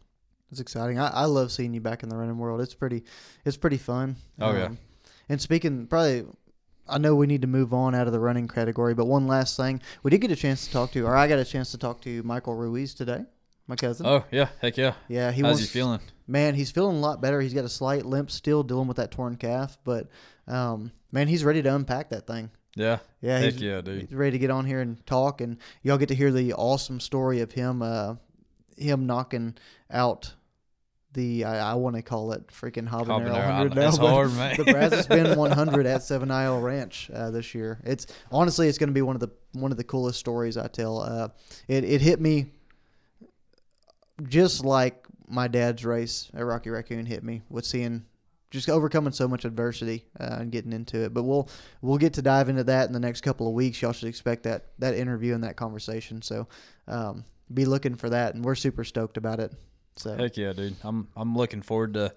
[0.51, 0.99] It's exciting.
[0.99, 2.61] I, I love seeing you back in the running world.
[2.61, 3.03] It's pretty
[3.45, 4.17] it's pretty fun.
[4.41, 4.69] Oh, yeah.
[5.29, 6.25] And speaking probably
[6.89, 9.57] I know we need to move on out of the running category, but one last
[9.57, 9.83] thing.
[10.05, 12.01] We did get a chance to talk to or I got a chance to talk
[12.03, 13.25] to Michael Ruiz today,
[13.67, 14.07] my cousin.
[14.07, 14.49] Oh, yeah.
[14.61, 14.95] Heck yeah.
[15.09, 16.01] yeah, he How's wants he feeling?
[16.27, 17.41] Man, he's feeling a lot better.
[17.41, 20.09] He's got a slight limp still dealing with that torn calf, but
[20.49, 22.51] um, man, he's ready to unpack that thing.
[22.75, 22.99] Yeah.
[23.21, 24.03] Yeah, Heck he's, yeah, dude.
[24.03, 27.01] he's ready to get on here and talk, and y'all get to hear the awesome
[27.01, 28.17] story of him, uh,
[28.77, 29.57] him knocking
[29.91, 30.35] out
[31.17, 34.57] the I, I want to call it freaking habanero, Habanero, 100 now, it's hard, man.
[34.59, 37.81] the Brazos Bend 100 at Seven Isle Ranch uh, this year.
[37.85, 40.69] It's honestly, it's going to be one of the one of the coolest stories I
[40.69, 41.01] tell.
[41.01, 41.29] Uh,
[41.67, 42.53] it it hit me
[44.23, 48.05] just like my dad's race at Rocky Raccoon hit me with seeing
[48.51, 51.15] just overcoming so much adversity uh, and getting into it.
[51.15, 51.49] But we'll
[51.83, 53.81] we'll get to dive into that in the next couple of weeks.
[53.83, 56.23] Y'all should expect that that interview and that conversation.
[56.23, 56.49] So
[56.89, 59.53] um, be looking for that, and we're super stoked about it.
[59.97, 60.77] So Heck yeah, dude.
[60.83, 62.15] I'm I'm looking forward to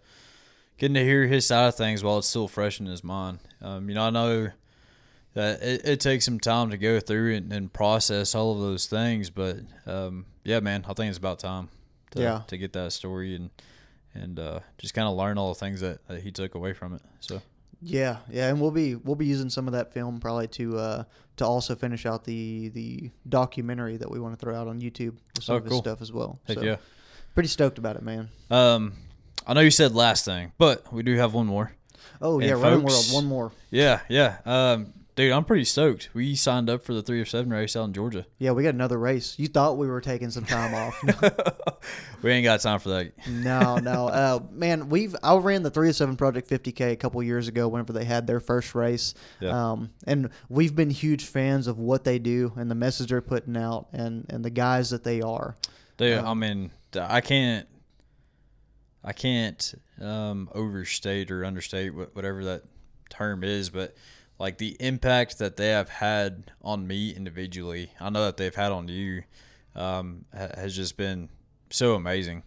[0.77, 3.39] getting to hear his side of things while it's still fresh in his mind.
[3.61, 4.49] Um, you know, I know
[5.33, 8.87] that it, it takes some time to go through and, and process all of those
[8.87, 11.69] things, but um, yeah, man, I think it's about time
[12.11, 12.41] to, Yeah.
[12.47, 13.49] to get that story and
[14.15, 16.93] and uh, just kind of learn all the things that, that he took away from
[16.95, 17.01] it.
[17.19, 17.41] So
[17.81, 21.03] Yeah, yeah, and we'll be we'll be using some of that film probably to uh,
[21.37, 25.15] to also finish out the the documentary that we want to throw out on YouTube
[25.35, 25.81] with some Oh, of his cool.
[25.81, 26.39] stuff as well.
[26.47, 26.77] heck so yeah.
[27.35, 28.29] pretty stoked about it, man.
[28.49, 28.93] Um,
[29.47, 31.71] I know you said last thing, but we do have one more.
[32.21, 33.51] Oh And yeah, running world, one more.
[33.71, 34.37] Yeah, yeah.
[34.45, 36.09] Um, dude, I'm pretty stoked.
[36.13, 38.25] We signed up for the three of seven race out in Georgia.
[38.37, 39.35] Yeah, we got another race.
[39.37, 40.97] You thought we were taking some time off?
[42.23, 43.11] we ain't got time for that.
[43.27, 44.87] no, no, uh, man.
[44.87, 47.67] We've I ran the three of seven Project 50K a couple years ago.
[47.67, 49.71] Whenever they had their first race, Yeah.
[49.71, 53.57] um, and we've been huge fans of what they do and the message they're putting
[53.57, 55.57] out and and the guys that they are.
[55.97, 57.67] Dude, Um, I mean, I can't,
[59.03, 62.63] I can't um, overstate or understate whatever that
[63.09, 63.95] term is, but
[64.39, 68.71] like the impact that they have had on me individually, I know that they've had
[68.71, 69.23] on you,
[69.75, 71.29] um, ha- has just been
[71.69, 72.43] so amazing,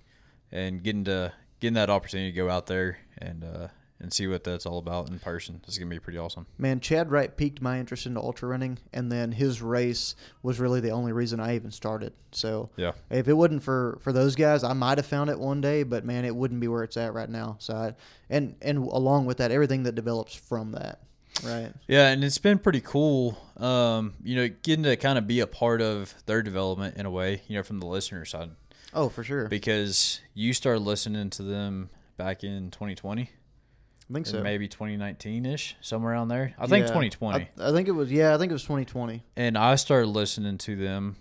[0.50, 3.68] and getting to getting that opportunity to go out there and uh,
[4.00, 6.44] and see what that's all about in person is gonna be pretty awesome.
[6.59, 10.81] Man, Chad Wright piqued my interest into ultra running, and then his race was really
[10.81, 12.12] the only reason I even started.
[12.33, 12.92] So Yeah.
[13.11, 16.05] if it wasn't for for those guys, I might have found it one day, but
[16.05, 17.57] man, it wouldn't be where it's at right now.
[17.61, 17.94] So I,
[18.28, 20.98] and and along with that, everything that develops from that,
[21.45, 21.73] right?
[21.88, 23.38] Yeah, and it's been pretty cool.
[23.57, 27.11] Um, you know, getting to kind of be a part of their development in a
[27.11, 28.51] way, you know, from the listener side,
[28.95, 29.49] Oh, for sure.
[29.49, 34.42] because you started listening to them back in 2020, I think so.
[34.42, 36.55] maybe 2019 ish, somewhere around there.
[36.59, 38.11] I think 2020, I, I think it was.
[38.12, 39.23] Yeah, I think it was 2020.
[39.37, 41.16] and I started listening to them.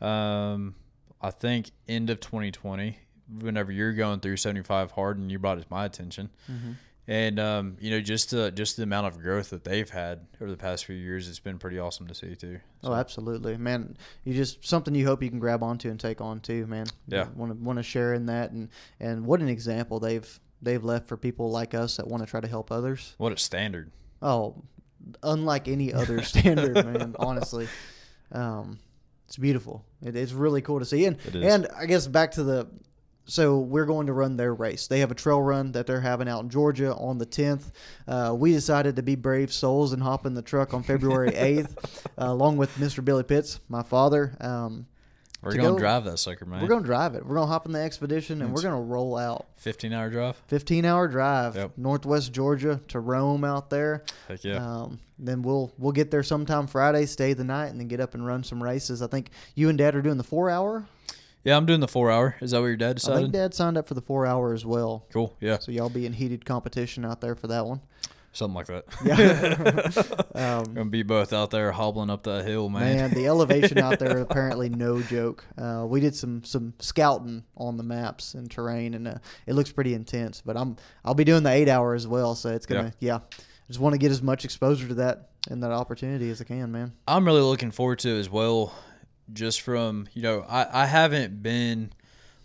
[0.00, 0.74] Um,
[1.22, 2.98] I think end of 2020,
[3.40, 6.30] whenever you're going through 75 hard, and you brought it to my attention.
[6.50, 6.72] Mm-hmm.
[7.08, 10.50] And um, you know, just the just the amount of growth that they've had over
[10.50, 12.58] the past few years, it's been pretty awesome to see too.
[12.82, 13.96] Oh, absolutely, man.
[14.24, 16.86] You just something you hope you can grab onto and take on too, man.
[17.06, 17.28] Yeah.
[17.36, 21.06] Want to want to share in that, and and what an example they've they've left
[21.06, 23.14] for people like us that want to try to help others.
[23.18, 23.92] What a standard!
[24.20, 24.64] Oh,
[25.22, 27.14] unlike any other standard, man.
[27.20, 27.68] Honestly,
[28.32, 28.80] um,
[29.28, 29.84] it's beautiful.
[30.02, 31.04] It, it's really cool to see.
[31.04, 32.66] And and I guess back to the.
[33.26, 34.86] So we're going to run their race.
[34.86, 37.72] They have a trail run that they're having out in Georgia on the 10th.
[38.06, 41.76] Uh, we decided to be brave souls and hop in the truck on February 8th,
[42.06, 43.04] uh, along with Mr.
[43.04, 44.36] Billy Pitts, my father.
[44.40, 44.86] Um,
[45.42, 46.62] We're to gonna go- drive that sucker, man.
[46.62, 47.26] we're going to drive it.
[47.26, 49.46] We're going to hop in the expedition and we're going to roll out.
[49.56, 50.36] 15 hour drive.
[50.46, 51.72] 15 hour drive, Yep.
[51.76, 54.04] northwest Georgia to Rome out there.
[54.28, 54.64] Heck yeah.
[54.64, 58.14] Um, then we'll we'll get there sometime Friday, stay the night, and then get up
[58.14, 59.00] and run some races.
[59.02, 60.84] I think you and Dad are doing the four hour.
[61.46, 62.34] Yeah, I'm doing the four hour.
[62.40, 63.16] Is that what your dad decided?
[63.16, 63.32] I think?
[63.32, 65.06] Dad signed up for the four hour as well.
[65.12, 65.36] Cool.
[65.40, 65.58] Yeah.
[65.58, 67.80] So y'all be in heated competition out there for that one.
[68.32, 68.84] Something like that.
[70.34, 70.34] Yeah.
[70.58, 72.96] um, Gonna be both out there hobbling up that hill, man.
[72.96, 75.44] man, the elevation out there apparently no joke.
[75.56, 79.70] Uh, we did some some scouting on the maps and terrain, and uh, it looks
[79.70, 80.42] pretty intense.
[80.44, 83.20] But I'm I'll be doing the eight hour as well, so it's gonna yeah.
[83.68, 86.70] Just want to get as much exposure to that and that opportunity as I can,
[86.70, 86.92] man.
[87.08, 88.74] I'm really looking forward to it as well.
[89.32, 91.92] Just from you know, I I haven't been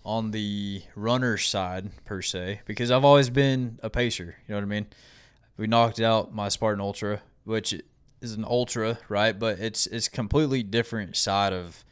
[0.04, 4.36] on the runner side per se because I've always been a pacer.
[4.48, 4.88] You know what I mean?
[5.58, 7.76] We knocked out my Spartan Ultra, which
[8.22, 9.38] is an ultra, right?
[9.38, 11.84] But it's it's completely different side of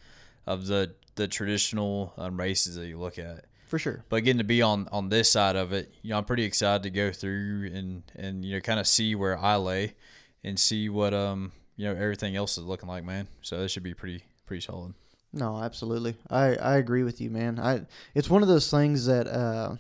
[0.46, 3.46] of the the traditional um, races that you look at.
[3.68, 4.04] For sure.
[4.10, 6.84] But getting to be on on this side of it, you know, I'm pretty excited
[6.84, 9.96] to go through and and you know kind of see where I lay
[10.44, 13.28] and see what um you know everything else is looking like, man.
[13.42, 14.94] So this should be pretty pretty solid.
[15.32, 16.16] No, absolutely.
[16.30, 17.60] I, I agree with you, man.
[17.60, 17.86] I
[18.16, 19.76] it's one of those things that uh,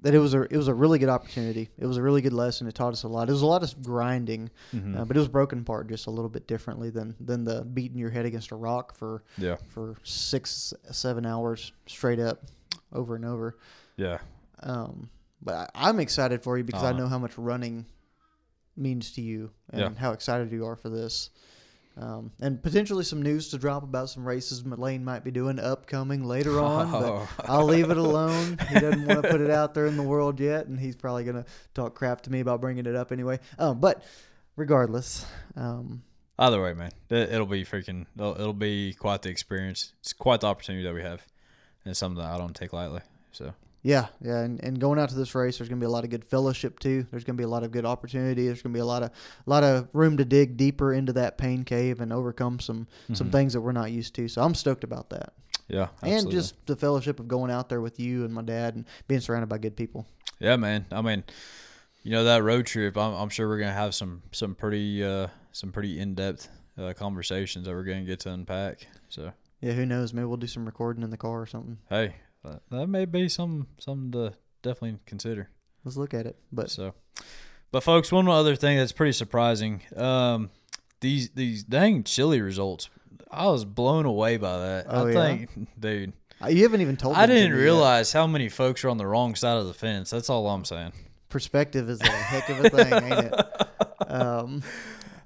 [0.00, 1.68] that it was a it was a really good opportunity.
[1.78, 2.66] It was a really good lesson.
[2.66, 3.28] It taught us a lot.
[3.28, 4.96] It was a lot of grinding, Mm-hmm.
[4.98, 7.98] uh, but it was broken apart just a little bit differently than than the beating
[7.98, 12.42] your head against a rock for Yeah, for six seven hours straight up,
[12.92, 13.58] over and over.
[13.96, 14.18] yeah,
[14.62, 15.10] Um,
[15.42, 16.98] but I, I'm excited for you because I Uh-huh.
[16.98, 17.86] know how much running
[18.76, 20.00] means to you and Yeah.
[20.00, 21.30] how excited you are for this.
[21.96, 26.24] Um, and potentially some news to drop about some races Lane might be doing upcoming
[26.24, 26.90] later on.
[26.90, 27.28] But Oh.
[27.44, 28.58] I'll leave it alone.
[28.68, 31.24] He doesn't want to put it out there in the world yet, and he's probably
[31.24, 33.38] going to talk crap to me about bringing it up anyway.
[33.58, 34.02] Um, but
[34.56, 35.26] regardless,
[35.56, 36.02] um,
[36.38, 38.06] Either way, man, it, it'll be freaking.
[38.16, 39.92] It'll, it'll be quite the experience.
[40.00, 41.22] It's quite the opportunity that we have,
[41.84, 43.02] and it's something that I don't take lightly.
[43.32, 45.90] So Yeah, yeah, and, and going out to this race, there's going to be a
[45.90, 47.06] lot of good fellowship too.
[47.10, 48.44] There's going to be a lot of good opportunity.
[48.46, 51.14] There's going to be a lot of a lot of room to dig deeper into
[51.14, 53.32] that pain cave and overcome some some Mhm.
[53.32, 54.28] things that we're not used to.
[54.28, 55.32] So I'm stoked about that,
[55.68, 58.84] yeah, and just the fellowship of going out there with you and my dad and
[59.08, 60.06] being surrounded by good people.
[60.40, 60.84] Yeah, man.
[60.92, 61.24] I mean,
[62.02, 62.98] you know that road trip.
[62.98, 66.92] I'm, I'm sure we're gonna have some some pretty uh, some pretty in depth uh,
[66.92, 68.86] conversations that we're gonna get to unpack.
[69.08, 70.12] So Yeah, who knows?
[70.12, 71.78] Maybe we'll do some recording in the car or something.
[71.88, 75.48] hey, that, that may be some something to definitely consider.
[75.84, 76.36] Let's look at it.
[76.52, 76.94] But So,
[77.72, 79.82] but folks, one other thing that's pretty surprising.
[79.96, 80.50] Um,
[81.00, 82.88] these these dang chili results.
[83.30, 84.86] I was blown away by that.
[84.88, 85.14] Oh, I yeah?
[85.26, 86.12] think, dude.
[86.42, 87.16] uh, you haven't even told.
[87.16, 87.22] Me.
[87.22, 87.62] I didn't me yet.
[87.62, 90.10] realize how many folks are on the wrong side of the fence.
[90.10, 90.92] That's all I'm saying.
[91.28, 93.34] perspective is a heck of a thing, ain't it?
[94.08, 94.62] Um,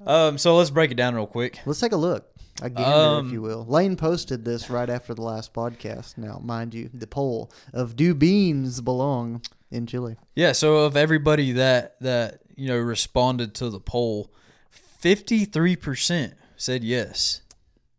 [0.07, 1.59] Um, so let's break it down real quick.
[1.65, 2.31] Let's take a look.
[2.63, 2.89] A gander,
[3.19, 3.65] Um, if you will.
[3.67, 6.17] Lane posted this right after the last podcast.
[6.17, 10.17] Now, mind you, the poll of do beans belong in chili?
[10.37, 14.33] Yeah, so of everybody that that you know responded to the poll,
[14.71, 17.41] fifty three percent said yes.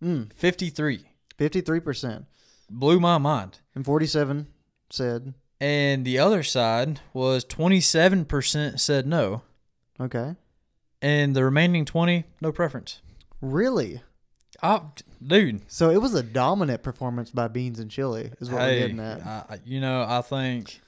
[0.03, 1.05] Mm, Fifty three
[1.37, 2.25] 53%.
[2.69, 4.47] blew my mind, And 47
[4.89, 9.41] said, and the other side was twenty seven percent said no,
[9.99, 10.35] okay.
[11.01, 13.01] and the remaining twenty no preference.
[13.41, 14.01] Really?
[14.63, 14.81] Oh, I,
[15.25, 18.99] dude, So it was a dominant performance by Beans and Chili, is what we're getting
[18.99, 19.25] at.
[19.25, 20.79] I, you know, I think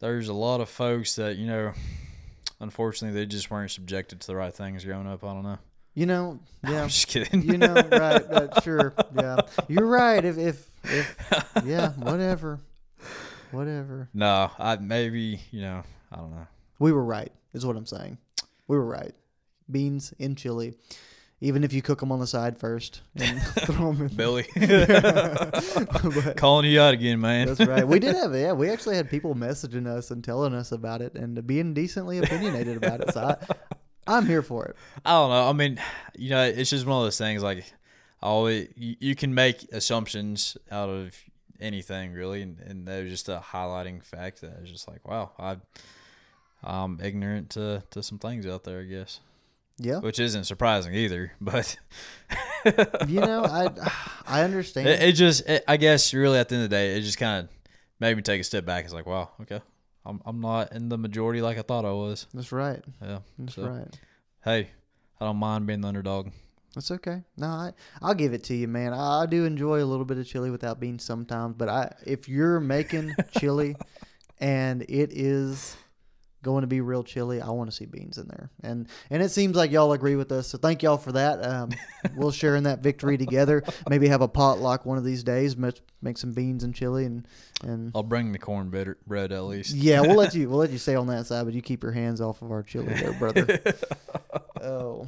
[0.00, 1.72] there's a lot of folks that you know,
[2.60, 5.22] unfortunately, they just weren't subjected to the right things growing up.
[5.24, 5.58] I don't know.
[5.94, 6.82] you know, yeah.
[6.82, 7.42] I'm just kidding.
[7.42, 8.94] you know, right, right, sure.
[9.14, 9.40] Yeah.
[9.68, 10.24] You're right.
[10.24, 11.16] If, if, if,
[11.64, 12.60] yeah, whatever.
[13.50, 14.08] Whatever.
[14.14, 16.46] No, I maybe you know I don't know.
[16.78, 18.18] We were right, is what I'm saying.
[18.68, 19.12] We were right.
[19.70, 20.74] Beans in chili,
[21.42, 24.14] even if you cook them on the side first and throw them in.
[24.14, 27.46] Billy, But calling you out again, man.
[27.48, 27.86] that's right.
[27.86, 31.14] We did have, yeah, we actually had people messaging us and telling us about it
[31.14, 33.14] and being decently opinionated about it.
[33.14, 33.54] So I,
[34.06, 34.76] I'm here for it.
[35.04, 35.48] I don't know.
[35.48, 35.80] I mean,
[36.16, 37.42] you know, it's just one of those things.
[37.42, 37.64] Like,
[38.22, 41.14] I always you, you can make assumptions out of
[41.58, 45.32] anything really, and, and that was just a highlighting fact that is just like, wow,
[45.38, 45.56] I.
[46.62, 49.20] I'm ignorant to, to some things out there, I guess,
[49.82, 49.98] Yeah.
[50.00, 51.32] which isn't surprising either.
[51.40, 51.76] But
[53.08, 53.68] You know, I,
[54.26, 54.86] I understand.
[54.88, 57.18] it, it just, it, I guess, really at the end of the day, it just
[57.18, 57.50] kind of
[57.98, 58.84] made me take a step back.
[58.84, 59.60] It's like, wow, okay,
[60.04, 62.26] I'm I'm not in the majority like I thought I was.
[62.34, 62.82] that's right.
[63.02, 63.98] Yeah, That's so right.
[64.44, 64.68] Hey,
[65.20, 66.28] I don't mind being the underdog.
[66.74, 67.22] That's okay.
[67.36, 68.92] No, I, I'll give it to you, man.
[68.92, 72.28] I, I do enjoy a little bit of chili without beans sometimes, but I if
[72.28, 73.76] you're making chili
[74.38, 75.76] and it is
[76.42, 78.50] going to be real chili, I want to see beans in there.
[78.62, 80.48] And and it seems like y'all agree with us.
[80.48, 81.44] So thank y'all for that.
[81.44, 81.70] Um,
[82.16, 83.62] we'll share in that victory together.
[83.88, 85.56] Maybe have a potluck one of these days.
[85.56, 87.26] Make, make some beans and chili and
[87.62, 89.74] and I'll bring the corn bread, bread at least.
[89.74, 91.92] yeah, we'll let you we'll let you stay on that side, but you keep your
[91.92, 93.60] hands off of our chili there, brother.
[94.62, 95.06] oh,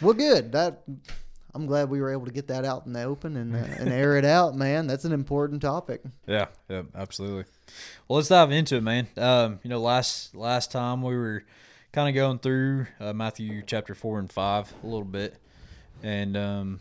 [0.00, 0.52] well, good.
[0.52, 0.82] That
[1.56, 3.88] I'm glad we were able to get that out in the open and uh, and
[3.88, 4.86] air it out, man.
[4.86, 6.02] That's an important topic.
[6.26, 7.44] Yeah, yeah, absolutely.
[8.06, 9.08] Well, let's dive into it, man.
[9.16, 11.44] Um, you know, last last time we were
[11.92, 15.38] kind of going through uh, Matthew chapter four and five a little bit,
[16.02, 16.80] and um,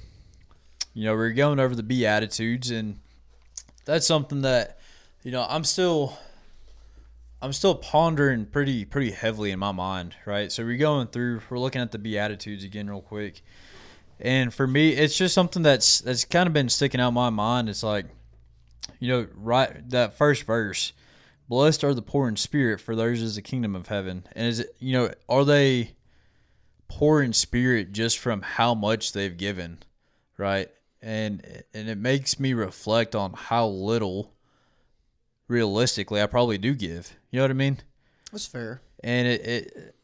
[0.94, 3.00] you know, we are going over the beatitudes, and
[3.86, 4.80] that's something that
[5.24, 6.18] you know I'm still
[7.42, 10.52] I'm still pondering pretty pretty heavily in my mind, right?
[10.52, 13.42] So we're going through, we're looking at the beatitudes again real quick,
[14.20, 17.70] and for me, it's just something that's that's kind of been sticking out my mind.
[17.70, 18.06] It's like,
[19.00, 20.94] you know, right that first verse,
[21.50, 24.28] blessed are the poor in spirit, for theirs is the kingdom of heaven.
[24.34, 25.96] And is it, you know, are they
[26.88, 29.80] poor in spirit just from how much they've given,
[30.38, 30.70] right?
[31.02, 34.34] And and it makes me reflect on how little
[35.48, 37.16] realistically I probably do give.
[37.32, 37.80] You know what I mean?
[38.32, 38.82] That's fair.
[39.04, 39.96] And it, it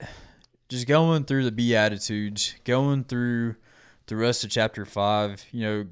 [0.69, 3.55] just going through the beatitudes, going through
[4.11, 5.85] the rest of chapter five, you know,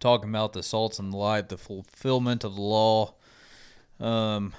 [0.00, 3.14] talking about the salts and the light, the fulfillment of the law,
[4.00, 4.52] um,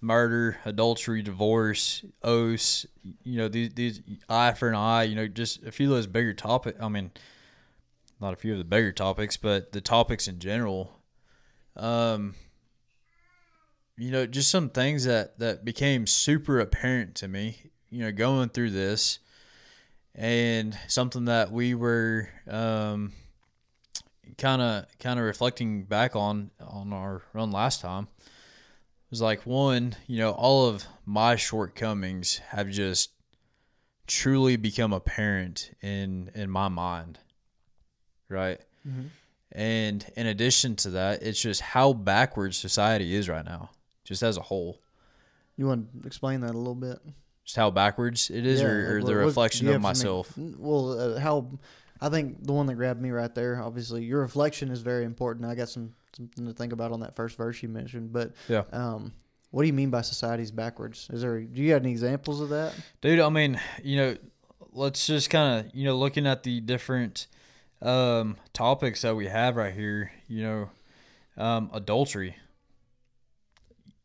[0.00, 2.86] murder, adultery, divorce, oaths,
[3.24, 6.06] you know, these, these eye for an eye, you know, just a few of those
[6.06, 6.78] bigger topics.
[6.80, 7.10] I mean,
[8.20, 10.92] not a few of the bigger topics, but the topics in general.
[11.74, 12.36] Um,
[13.96, 18.50] you know, just some things that that became super apparent to me, you know, going
[18.50, 19.18] through this,
[20.16, 23.12] and something that we were um,
[24.38, 28.08] kind of kind of reflecting back on on our run last time
[29.10, 33.10] was like one, you know, all of my shortcomings have just
[34.06, 37.18] truly become apparent in in my mind,
[38.28, 38.60] right?
[38.88, 39.06] Mm-hmm.
[39.52, 43.70] And in addition to that, it's just how backwards society is right now
[44.04, 44.80] just as a whole.
[45.56, 46.98] You want to explain that a little bit?
[47.46, 50.32] Just how backwards it is, yeah, or, or the reflection of myself.
[50.36, 51.48] Well, uh, how
[52.00, 53.62] I think the one that grabbed me right there.
[53.62, 55.46] Obviously, your reflection is very important.
[55.46, 58.12] I got some something to think about on that first verse you mentioned.
[58.12, 59.12] But yeah, um,
[59.52, 61.08] what do you mean by society's backwards?
[61.12, 61.40] Is there?
[61.40, 63.20] Do you got any examples of that, dude?
[63.20, 64.16] I mean, you know,
[64.72, 67.28] let's just kind of you know looking at the different
[67.80, 70.10] um, topics that we have right here.
[70.26, 70.70] You know,
[71.36, 72.36] um, adultery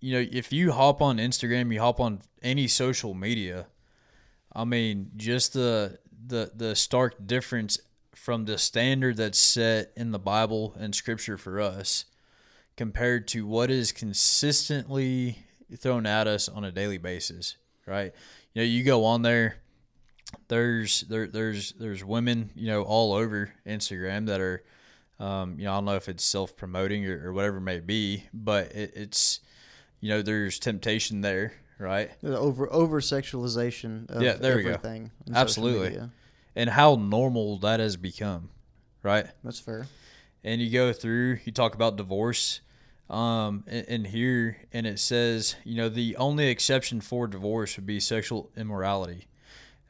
[0.02, 3.68] you know, if you hop on Instagram, you hop on any social media,
[4.54, 7.80] I mean, just the the the stark difference
[8.16, 12.06] from the standard that's set in the Bible and Scripture for us
[12.76, 15.38] compared to what is consistently
[15.78, 18.14] thrown at us on a daily basis, right?
[18.54, 19.58] You know, you go on there,
[20.48, 24.64] there's there there's there's women, you know, all over Instagram that are,
[25.20, 27.80] um, you know, I don't know if it's self promoting or, or, whatever it may
[27.80, 29.40] be, but it, it's
[30.02, 32.12] you know, there's temptation there, right?
[32.22, 35.12] The over over sexualization of yeah, there everything.
[35.26, 35.40] We go.
[35.40, 36.02] Absolutely.
[36.56, 38.50] And how normal that has become,
[39.04, 39.28] right?
[39.44, 39.88] That's fair.
[40.44, 42.60] And you go through, you talk about divorce,
[43.10, 47.86] um, in, in here, and it says, you know, the only exception for divorce would
[47.86, 49.28] be sexual immorality.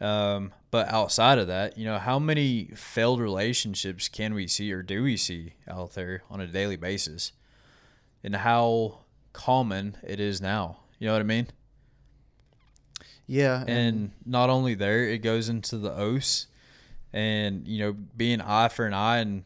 [0.02, 4.82] Um, but outside of that, you know, how many failed relationships can we see or
[4.82, 7.32] do we see out there on a daily basis?
[8.24, 9.01] And how
[9.34, 10.78] common it is now.
[11.00, 11.48] You know what I mean?
[13.28, 13.62] Yeah.
[13.62, 16.48] And, and not only there, it goes into the oaths
[17.14, 19.44] and, you know, being eye for an eye and,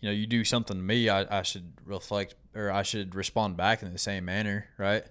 [0.00, 3.56] you know, you do something to me, I, I should reflect or I should respond
[3.56, 5.04] back in the same manner, right?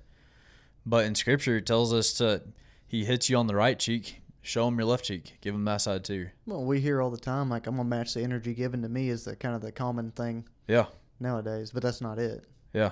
[0.86, 2.42] But in scripture, it tells us to,
[2.88, 5.82] he hits you on the right cheek, show him your left cheek, give him that
[5.82, 6.30] side too.
[6.46, 8.90] Well, we hear all the time, like, I'm going to match the energy given to
[8.90, 10.48] me is the kind of the common thing.
[10.68, 10.86] Yeah.
[11.20, 12.46] Nowadays, but that's not it.
[12.74, 12.92] Yeah.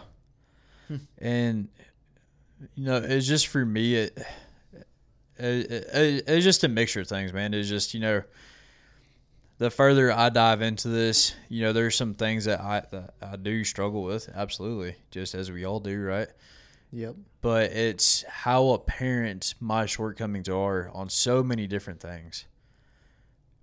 [1.18, 1.68] And
[2.76, 3.96] you know, it's just for me.
[3.96, 4.18] It,
[5.38, 7.54] it, it, it's just a mixture of things, man.
[7.54, 8.24] It's just you know,
[9.58, 13.36] the further I dive into this, you know, there's some things that I that I
[13.36, 16.28] do struggle with, absolutely, just as we all do, right?
[16.92, 17.16] Yep.
[17.42, 22.46] But it's how apparent my shortcomings are on so many different things.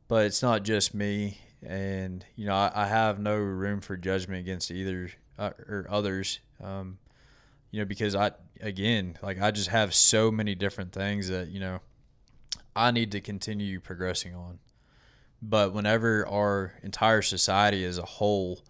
[0.09, 4.41] But it's not just me, and you know, I, I have no room for judgment
[4.41, 6.41] against either uh, or others.
[6.63, 6.99] Um,
[7.75, 11.59] you know, because I again, like I just have so many different things that, you
[11.59, 11.81] know,
[12.77, 14.61] I need to continue progressing on.
[15.43, 18.61] But whenever our entire society as a whole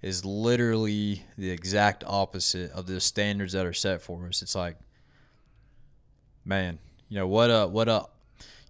[0.00, 4.78] is literally the exact opposite of the standards that are set for us, it's like,
[6.44, 6.78] man,
[7.10, 8.06] you know what a what a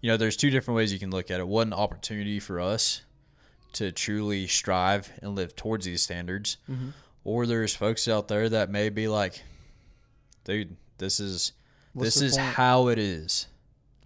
[0.00, 1.46] you know, there's two different ways you can look at it.
[1.48, 3.02] What an opportunity for us
[3.74, 6.92] to truly strive and live towards these standards, Mhm.
[7.24, 9.42] or there's folks out there that may be like,
[10.46, 11.52] dude, this is
[11.92, 12.54] What's this is point?
[12.54, 13.48] how it is.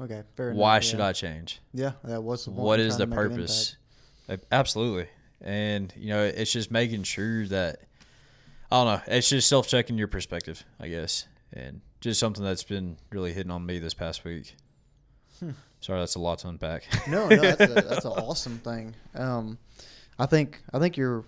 [0.01, 0.59] Okay, fair enough.
[0.59, 0.81] Why yeah.
[0.81, 1.61] should I change?
[1.73, 2.63] Yeah, that was the point.
[2.63, 3.77] What the make an purpose?
[4.51, 5.09] Absolutely.
[5.41, 7.81] And you know, it's just making sure that
[8.71, 9.15] I don't know.
[9.15, 13.53] It's just self checking your perspective, I guess, and just something that's been really hitting
[13.53, 14.57] on me this past week.
[15.39, 15.51] Hmm.
[15.81, 16.85] Sorry, that's a lot to unpack.
[17.09, 18.95] No, no, that's a, that's an awesome thing.
[19.15, 19.59] Um,
[20.19, 21.25] I think I think you're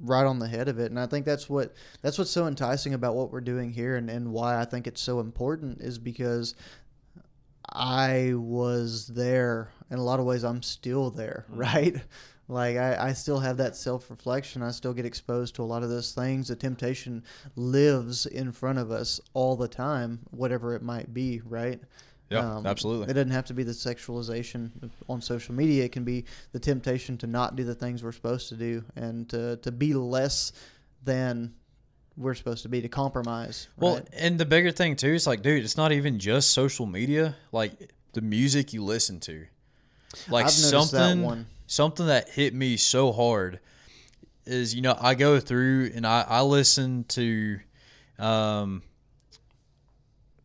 [0.00, 2.94] right on the head of it, and I think that's what that's what's so enticing
[2.94, 6.54] about what we're doing here, and, and why I think it's so important is because
[7.68, 10.44] I was there in a lot of ways.
[10.44, 11.60] I'm still there, mm-hmm.
[11.60, 11.96] right?
[12.48, 14.62] Like I, I still have that self reflection.
[14.62, 16.48] I still get exposed to a lot of those things.
[16.48, 17.22] The temptation
[17.56, 21.80] lives in front of us all the time, whatever it might be, right?
[22.32, 23.10] Yeah, Um, absolutely.
[23.10, 24.70] It doesn't have to be the sexualization
[25.08, 25.84] on social media.
[25.84, 29.28] It can be the temptation to not do the things we're supposed to do and
[29.30, 30.52] to, to be less
[31.04, 31.54] than
[32.16, 33.68] we're supposed to be, to compromise.
[33.76, 34.08] Well, right?
[34.12, 37.36] and the bigger thing too is like, dude, it's not even just social media.
[37.52, 39.46] Like the music you listen to,
[40.28, 41.46] like that something, one.
[41.66, 43.60] something that hit me so hard
[44.44, 47.60] is, you know, I go through and I I listen to,
[48.18, 48.82] um,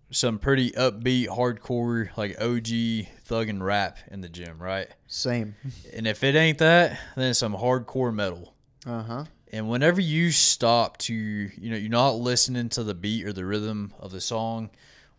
[0.09, 4.87] some pretty upbeat, hardcore, like OG thug and rap in the gym, right?
[5.07, 5.55] Same.
[5.93, 8.53] And if it ain't that, then it's some hardcore metal.
[8.85, 9.25] Uh huh.
[9.51, 13.45] And whenever you stop to, you know, you're not listening to the beat or the
[13.45, 14.69] rhythm of the song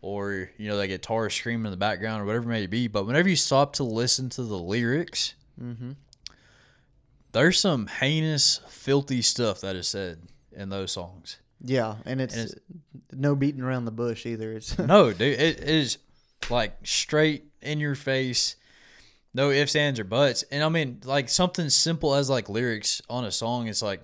[0.01, 3.05] or, you know, that guitar screaming in the background or whatever it may be, but
[3.05, 5.91] whenever you stop to listen to the lyrics, Mm-hmm.
[7.33, 10.19] there's some heinous, filthy stuff that is said
[10.53, 11.37] in those songs.
[11.63, 12.61] Yeah, and it's, And
[13.11, 14.53] no beating around the bush either.
[14.53, 15.97] It's No, dude, it is
[16.49, 18.55] like straight in your face.
[19.33, 20.43] No ifs, ands, or buts.
[20.51, 24.01] And I mean, like something simple as like lyrics on a song, it's like,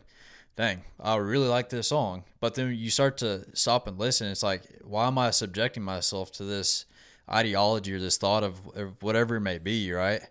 [0.55, 2.23] dang, I really like this song.
[2.39, 4.27] But then you start to stop and listen.
[4.27, 6.85] It's like, why am I subjecting myself to this
[7.29, 10.21] ideology or this thought of, of whatever it may be, right?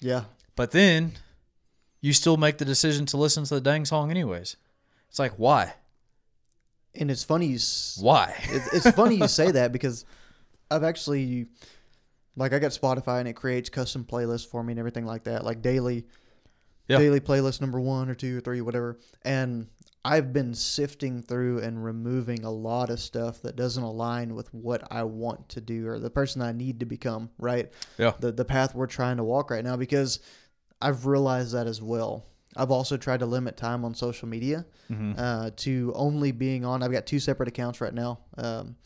[0.00, 1.12] yeah, But then
[2.02, 4.56] you still make the decision to listen to the dang song anyways.
[5.08, 5.74] It's like, why?
[6.98, 7.46] And it's funny.
[7.46, 8.34] You, s- Why?
[8.48, 10.04] it's, it's funny you say that because
[10.70, 11.46] I've actually
[12.36, 15.44] like I got Spotify and it creates custom playlists for me and everything like that,
[15.44, 16.04] like daily
[16.88, 16.98] Yeah.
[16.98, 18.98] daily playlist number one or two or three, whatever.
[19.24, 19.68] And
[20.04, 24.86] I've been sifting through and removing a lot of stuff that doesn't align with what
[24.90, 27.72] I want to do or the person I need to become, right?
[27.98, 28.12] Yeah.
[28.20, 30.20] The the path we're trying to walk right now because
[30.80, 32.26] I've realized that as well.
[32.56, 36.82] I've also tried to limit time on social media hmm uh, to only being on.
[36.82, 38.76] I've got two separate accounts right now: um,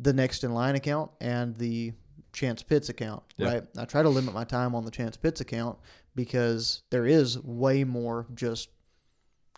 [0.00, 1.92] the Next in Line account and the
[2.32, 3.22] Chance Pitts account.
[3.36, 3.48] Yeah.
[3.48, 3.64] Right.
[3.76, 5.78] I try to limit my time on the Chance Pitts account
[6.14, 8.68] because there is way more just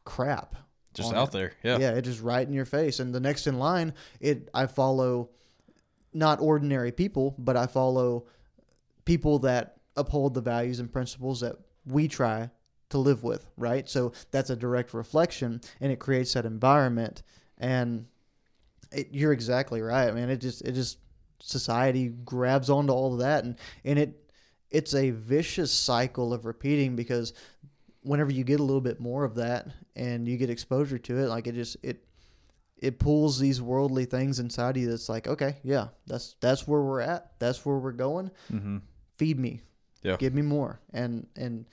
[0.05, 0.57] crap
[0.95, 1.33] Just out it.
[1.33, 1.53] there.
[1.63, 1.79] Yeah.
[1.79, 2.99] Yeah, it just right in your face.
[3.01, 5.31] And the Next in Line, it I follow
[6.15, 8.27] not ordinary people, but I follow
[9.05, 12.51] people that uphold the values and principles that we try
[12.93, 13.89] to live with, right?
[13.89, 17.23] So that's a direct reflection and it creates that environment
[17.59, 18.07] and
[18.91, 20.31] it, you're exactly right, man.
[20.31, 20.99] It just it just
[21.41, 24.31] society grabs onto all of that and and it
[24.71, 27.35] it's a vicious cycle of repeating because
[28.03, 31.29] whenever you get a little bit more of that and you get exposure to it,
[31.29, 32.05] like it just it
[32.79, 36.81] it pulls these worldly things inside of you that's like, okay, yeah, that's that's where
[36.81, 37.33] we're at.
[37.39, 38.31] That's where we're going.
[38.49, 38.79] hmm
[39.17, 39.61] Feed me.
[40.03, 40.17] Yeah.
[40.17, 40.81] Give me more.
[40.93, 41.67] And and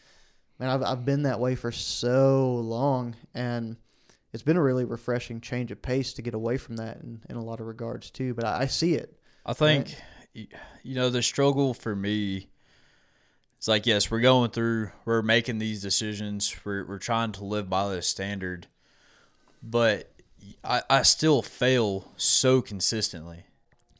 [0.60, 3.78] man, I've I've been that way for so long and
[4.32, 7.36] it's been a really refreshing change of pace to get away from that in, in
[7.36, 8.34] a lot of regards too.
[8.34, 9.18] But I, I see it.
[9.46, 9.96] I think,
[10.36, 10.48] y
[10.84, 12.50] you know, the struggle for me
[13.60, 17.70] it's like, yes, we're going through, we're making these decisions, we're, we're trying to live
[17.70, 18.68] by this standard,
[19.62, 20.14] but
[20.64, 23.44] I, I still fail so consistently.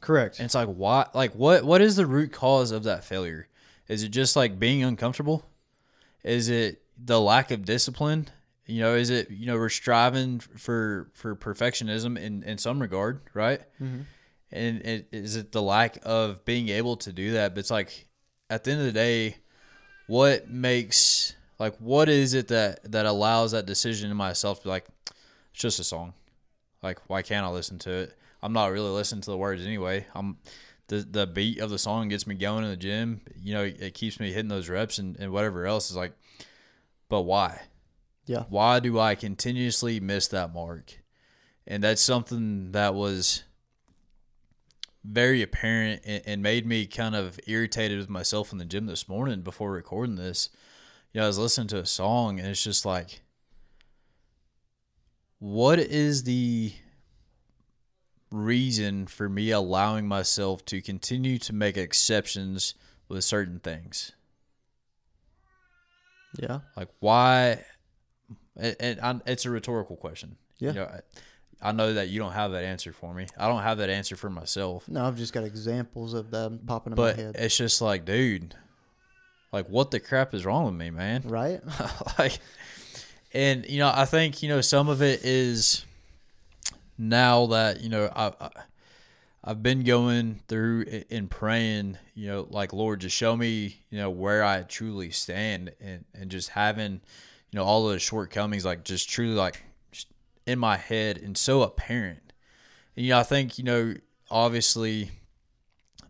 [0.00, 0.38] Correct.
[0.38, 1.08] And it's like, why?
[1.12, 1.62] Like, what?
[1.62, 3.48] What is the root cause of that failure?
[3.86, 5.44] Is it just like being uncomfortable?
[6.24, 8.28] Is it the lack of discipline?
[8.66, 13.20] You know, is it you know we're striving for for perfectionism in in some regard,
[13.34, 13.60] right?
[13.80, 14.04] Mhm.
[14.52, 17.54] And it, is it the lack of being able to do that?
[17.54, 18.06] But it's like
[18.48, 19.36] at the end of the day,
[20.06, 24.70] what makes like what is it that that allows that decision in myself to be
[24.70, 24.86] like
[25.52, 26.14] it's just a song
[26.82, 30.04] like why can't i listen to it i'm not really listening to the words anyway
[30.14, 30.38] i'm
[30.90, 33.20] the the beat of the song gets me going in the gym.
[33.40, 36.12] You know, it keeps me hitting those reps and, and whatever else is like.
[37.08, 37.60] But why?
[38.26, 38.44] Yeah.
[38.48, 40.98] Why do I continuously miss that mark?
[41.66, 43.44] And that's something that was
[45.04, 49.08] very apparent and, and made me kind of irritated with myself in the gym this
[49.08, 50.50] morning before recording this.
[51.12, 53.22] You know, I was listening to a song and it's just like,
[55.38, 56.72] what is the
[58.30, 62.74] reason for me allowing myself to continue to make exceptions
[63.08, 64.12] with certain things?
[66.38, 66.60] Yeah.
[66.76, 67.64] Like, why?
[68.56, 70.36] And, and I, it's a rhetorical question.
[70.58, 70.68] Yeah.
[70.70, 73.26] You know, I, I know that you don't have that answer for me.
[73.38, 74.88] I don't have that answer for myself.
[74.88, 77.36] No, I've just got examples of them popping in But my head.
[77.38, 78.54] it's just like, dude,
[79.52, 81.22] like, what the crap is wrong with me, man?
[81.26, 81.60] right?
[82.18, 82.38] like,
[83.34, 85.84] and you know, I think you know some of it is
[87.00, 88.50] now that you know I, I
[89.42, 94.10] I've been going through and praying, you know, like Lord, just show me, you know,
[94.10, 97.00] where I truly stand, and and just having,
[97.50, 100.08] you know, all those shortcomings, like just truly like just
[100.46, 102.34] in my head and so apparent.
[102.96, 103.94] And you know, I think you know,
[104.30, 105.10] obviously,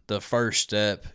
[0.09, 1.07] the first step.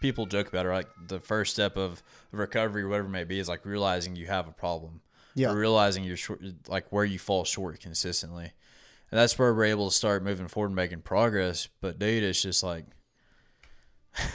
[0.00, 3.50] People joke about it, like the first step of recovery, whatever it may be, is
[3.50, 5.02] like realizing you have a problem
[5.34, 5.52] Yeah.
[5.52, 8.52] realizing you're short, like where you fall short consistently.
[9.10, 11.68] And that's where we're able to start moving forward and making progress.
[11.80, 12.84] But dude, it's just like,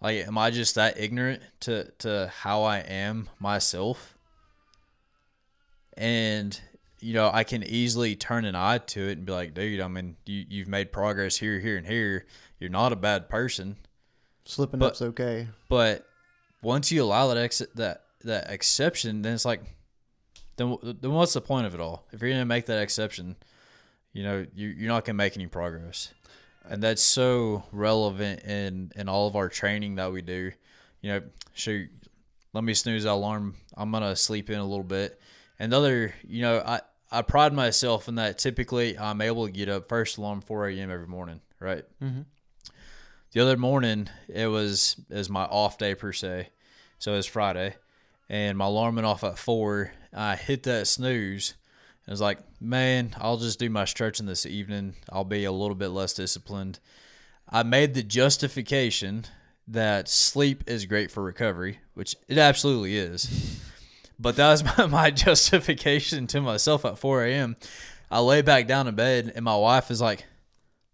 [0.00, 4.16] like, am I just that ignorant to to how I am myself?
[5.96, 6.58] And
[7.00, 9.88] you know, I can easily turn an eye to it and be like, dude, I
[9.88, 12.26] mean, you you've made progress here, here, and here.
[12.58, 13.76] You're not a bad person.
[14.44, 15.48] Slipping but- up's okay.
[15.68, 16.06] But
[16.62, 19.62] once you allow that ex- that that exception, then it's like,
[20.56, 22.06] then then what's the point of it all?
[22.12, 23.36] If you're gonna make that exception,
[24.16, 26.14] you know you you're not gonna make any progress,
[26.64, 30.52] and that's so relevant in in all of our training that we do.
[31.02, 31.90] You know, shoot,
[32.54, 33.56] let me snooze that alarm.
[33.76, 35.20] I'm gonna sleep in a little bit,
[35.58, 38.38] and the other, you know, I I pride myself in that.
[38.38, 40.90] Typically, I'm able to get up first alarm 4 a.m.
[40.90, 41.84] every morning, right?
[42.02, 42.22] Mm-hmm.
[43.32, 46.48] the other morning it was is my off day per se
[46.98, 47.76] so it was friday
[48.30, 51.54] and my alarm went off at four i hit that snooze
[52.06, 55.74] and was like man i'll just do my stretching this evening i'll be a little
[55.74, 56.78] bit less disciplined
[57.48, 59.24] i made the justification
[59.68, 63.60] that sleep is great for recovery which it absolutely is
[64.18, 67.56] but that was my, my justification to myself at 4 a.m
[68.10, 70.24] i lay back down in bed and my wife is like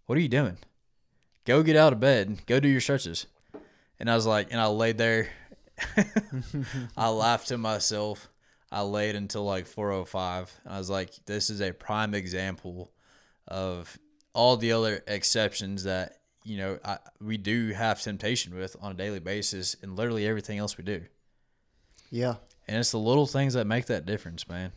[0.07, 0.57] what are you doing
[1.45, 3.27] go get out of bed, go do your stretches.
[3.99, 5.29] And I was like, and I laid there.
[6.97, 8.29] I laughed to myself.
[8.73, 10.49] I laid until like 4:05.
[10.67, 12.91] I was like, this is a prime example
[13.47, 13.99] of
[14.33, 18.95] all the other exceptions that you know I, we do have temptation with on a
[18.95, 21.03] daily basis, and literally everything else we do.
[22.11, 22.37] Yeah.
[22.67, 24.73] And it's the little things that make that difference, man.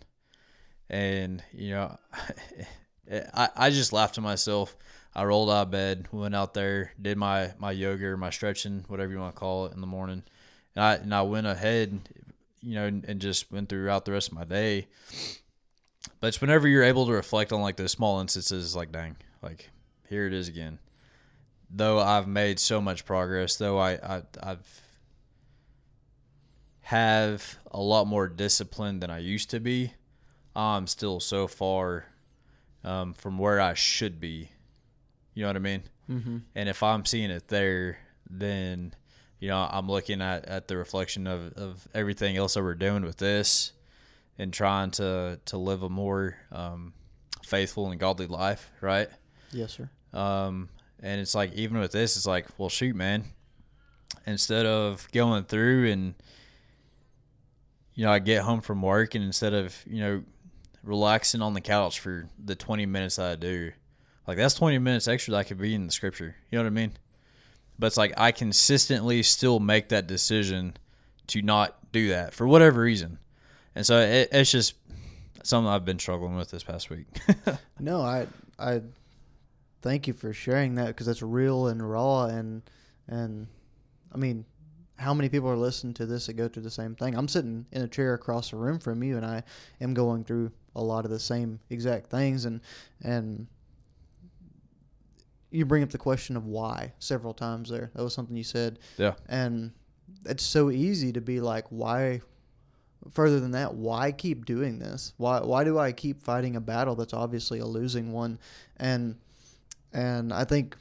[0.89, 1.97] And you know,
[3.33, 4.75] I I just laughed to myself.
[5.13, 8.83] I rolled out of bed, went out there, did my my yoga or my stretching,
[8.89, 10.23] whatever you want to call it, in the morning,
[10.75, 12.09] and I and I went ahead,
[12.65, 14.87] you know, and, and just went throughout the rest of my day.
[16.19, 19.69] But it's whenever you're able to reflect on like those small instances, like dang, like
[20.09, 20.79] here it is again.
[21.69, 24.81] Though I've made so much progress, though I, I I've
[26.81, 29.93] have a lot more discipline than I used to be,
[30.55, 32.05] I'm still so far
[32.83, 34.49] um, from where I should be.
[35.33, 35.83] You know what I mean?
[36.09, 36.37] Mm-hmm.
[36.53, 37.97] And if I'm seeing it there,
[38.29, 38.93] then
[39.39, 43.03] you know I'm looking at, at the reflection of, of everything else that we're doing
[43.03, 43.71] with this,
[44.37, 46.93] and trying to to live a more um,
[47.43, 49.09] faithful and godly life, right?
[49.51, 49.89] Yes, sir.
[50.13, 50.69] Um,
[51.01, 53.25] and it's like even with this, it's like, well, shoot, man.
[54.25, 56.15] Instead of going through and
[57.93, 60.23] you know, I get home from work and instead of you know
[60.83, 63.71] relaxing on the couch for the 20 minutes that I do,
[64.27, 66.35] like that's 20 minutes extra that I could be in the scripture.
[66.51, 66.93] You know what I mean?
[67.77, 70.77] But it's like I consistently still make that decision
[71.27, 73.19] to not do that for whatever reason,
[73.75, 74.75] and so it, it's just
[75.43, 77.07] something I've been struggling with this past week.
[77.79, 78.81] No, I I
[79.81, 82.61] thank you for sharing that because that's real and raw and
[83.07, 83.47] and
[84.13, 84.45] I mean,
[84.97, 87.15] how many people are listening to this that go through the same thing?
[87.15, 89.43] I'm sitting in a chair across the room from you, and I
[89.81, 92.61] am going through a lot of the same exact things, and
[93.03, 93.47] and
[95.51, 97.91] you bring up the question of why several times there.
[97.95, 99.13] That was something you said, yeah.
[99.27, 99.71] and
[100.25, 102.21] it's so easy to be like, why?
[103.11, 105.13] Further than that, why keep doing this?
[105.17, 108.39] Why why do I keep fighting a battle that's obviously a losing one?
[108.77, 109.17] And
[109.93, 110.75] and I think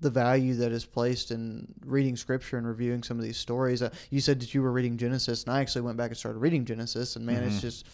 [0.00, 3.80] the value that is placed in reading scripture and reviewing some of these stories.
[3.82, 6.40] Uh, you said that you were reading Genesis, and I actually went back and started
[6.40, 7.46] reading Genesis, and man, Mhm.
[7.46, 7.86] it's just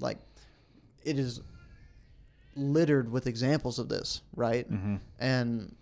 [0.00, 0.18] like
[1.04, 1.42] it is
[2.56, 4.70] littered with examples of this, right?
[4.70, 4.96] Mm-hmm.
[5.18, 5.74] And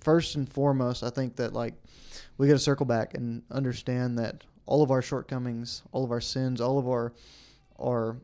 [0.00, 1.74] first and foremost, I think that like
[2.38, 6.20] we got to circle back and understand that all of our shortcomings, all of our
[6.20, 7.12] sins, all of our
[7.78, 8.16] our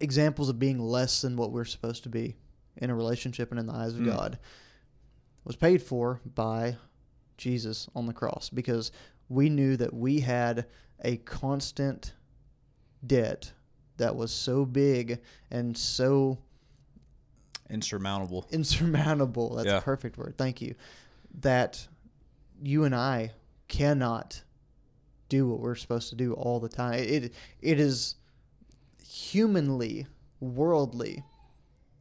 [0.00, 2.36] examples of being less than what we're supposed to be
[2.76, 4.06] in a relationship and in the eyes of Mm.
[4.06, 4.38] God
[5.44, 6.76] was paid for by
[7.36, 8.92] Jesus on the cross because
[9.28, 10.66] we knew that we had
[11.02, 12.12] a constant
[13.06, 13.52] debt
[13.96, 15.20] that was so big
[15.50, 16.38] and so
[17.70, 18.46] Insurmountable.
[18.50, 19.54] insurmountable.
[19.56, 19.78] That's Yeah.
[19.78, 20.34] a perfect word.
[20.36, 20.74] Thank you.
[21.40, 21.88] That
[22.62, 23.32] you and I
[23.68, 24.42] cannot
[25.28, 26.94] do what we're supposed to do all the time.
[27.00, 28.16] It it is
[29.06, 30.06] humanly,
[30.40, 31.24] worldly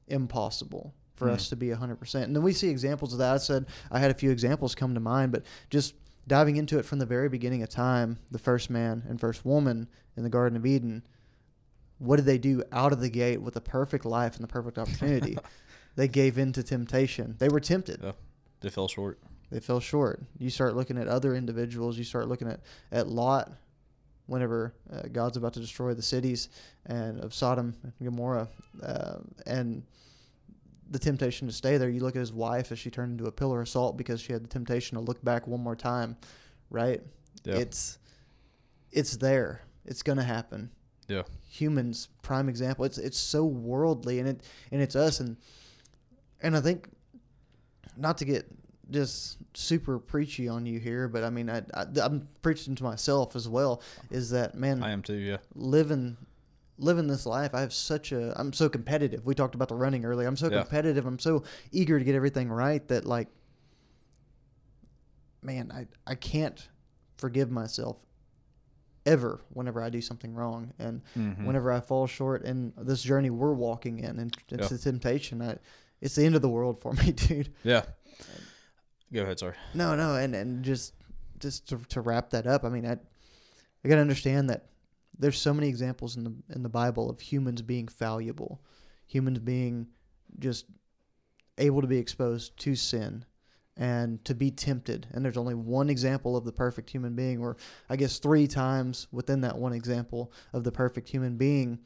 [0.08, 1.36] impossible for Hmm.
[1.36, 2.26] us to be 100%.
[2.26, 3.34] And then we see examples of that.
[3.34, 5.94] I said I had a few examples come to mind, but just
[6.28, 9.88] diving into it from the very beginning of time, the first man and first woman
[10.18, 11.04] in the Garden of Eden,
[12.00, 14.78] what did they do out of the gate with a perfect life and the perfect
[14.78, 15.38] opportunity?
[15.96, 17.36] they gave in to temptation.
[17.40, 18.02] They were tempted.
[18.04, 18.12] Yeah.
[18.62, 19.20] They fell short.
[19.52, 20.24] They fell short.
[20.40, 21.98] You start looking at other individuals.
[21.98, 22.60] You start looking at,
[22.92, 23.52] at Lot
[24.26, 26.50] whenever uh, God's about to destroy the cities
[26.86, 28.48] and of Sodom and Gomorrah
[28.82, 29.84] uh, and
[30.90, 31.90] the temptation to stay there.
[31.90, 34.34] You look at his wife as she turned into a pillar of salt because she
[34.34, 36.18] had the temptation to look back one more time,
[36.70, 37.02] right?
[37.44, 37.56] Yeah.
[37.56, 37.98] It's
[38.92, 39.62] it's there.
[39.86, 40.70] It's going to happen.
[41.08, 41.24] Yeah.
[41.54, 42.84] Humans prime example.
[42.84, 44.42] It's it's so worldly and it
[44.72, 45.38] and it's us and
[46.42, 46.90] and I think
[47.96, 48.48] not to get
[48.90, 53.36] just super preachy on you here, but I mean I, I I'm preaching to myself
[53.36, 53.84] as well.
[54.10, 55.14] Is that man I am too.
[55.14, 55.38] Yeah.
[55.54, 56.18] living
[56.80, 57.54] living this life?
[57.54, 59.24] I have such a I'm so competitive.
[59.24, 60.28] We talked about the running earlier.
[60.28, 60.62] I'm so Yeah.
[60.62, 61.06] competitive.
[61.06, 63.28] I'm so eager to get everything right that like
[65.44, 66.68] man, I I can't
[67.18, 67.98] forgive myself
[69.06, 71.46] ever whenever I do something wrong and Mhm.
[71.46, 74.76] whenever I fall short in this journey we're walking in and it's Yeah.
[74.76, 75.42] a temptation.
[75.42, 75.58] I,
[76.02, 77.54] it's the end of the world for me, dude.
[77.64, 77.84] Yeah.
[79.12, 79.40] Go ahead.
[79.40, 79.56] Sorry.
[79.74, 80.94] No, no, and and just
[81.40, 84.70] just to, to wrap that up, I mean, I I got to understand that
[85.18, 88.62] there's so many examples in the in the Bible of humans being fallible,
[89.06, 89.88] humans being
[90.40, 90.66] just
[91.58, 93.26] able to be exposed to sin
[93.76, 95.08] and to be tempted.
[95.12, 97.58] And there's only one example of the perfect human being, or
[97.90, 101.80] I guess three times within that one example of the perfect human being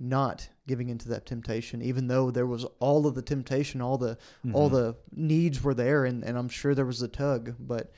[0.00, 4.16] not giving into that temptation, even though there was all of the temptation, all the
[4.52, 4.72] all Mhm.
[4.72, 7.90] the needs were there and, and I'm sure there was a tug, but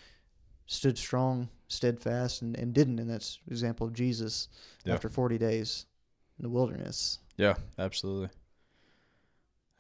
[0.67, 3.01] stood strong, steadfast and, and didn't.
[3.01, 4.49] And that's example of Jesus
[4.85, 4.95] Yeah.
[4.95, 5.85] after forty days
[6.39, 7.19] in the wilderness.
[7.37, 8.31] Yeah, absolutely.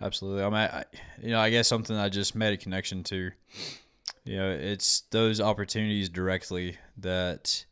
[0.03, 0.42] Absolutely.
[0.42, 0.84] I mean, I,
[1.22, 3.30] you know, I guess something I just made a connection to,
[4.24, 7.64] you know, it's those opportunities directly that,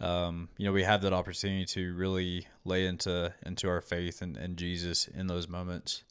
[0.00, 4.36] um, you know, we have that opportunity to really lay into into our faith and,
[4.36, 6.02] and Jesus in those moments.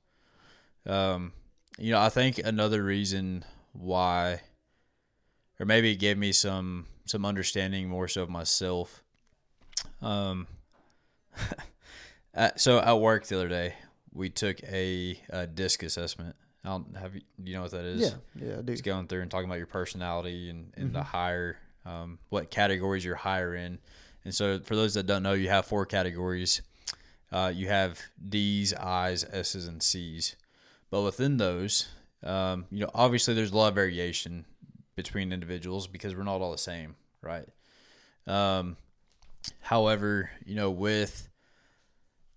[0.86, 1.34] Um,
[1.80, 3.44] you know, I think another reason
[3.74, 4.42] why,
[5.60, 9.04] or maybe it gave me some some understanding more so of myself.
[10.02, 10.46] Um,
[12.56, 13.76] so at work the other day,
[14.16, 16.36] we took a, a disc assessment.
[16.64, 18.02] I don't have you, you know what that is?
[18.02, 18.74] Yeah, yeah, I do.
[18.74, 21.06] It's going through and talking about your personality and, and the Mhm.
[21.06, 23.78] higher, um, what categories you're higher in.
[24.24, 26.64] And so, for those that don't know, you have four categories.
[27.32, 28.00] Uh, you have
[28.30, 30.36] D's, I's, S's, and C's.
[30.90, 31.90] But within those,
[32.24, 34.46] um, you know, obviously there's a lot of variation
[34.96, 37.48] between individuals because we're not all the same, right?
[38.26, 38.78] Um,
[39.60, 41.30] however, you know, with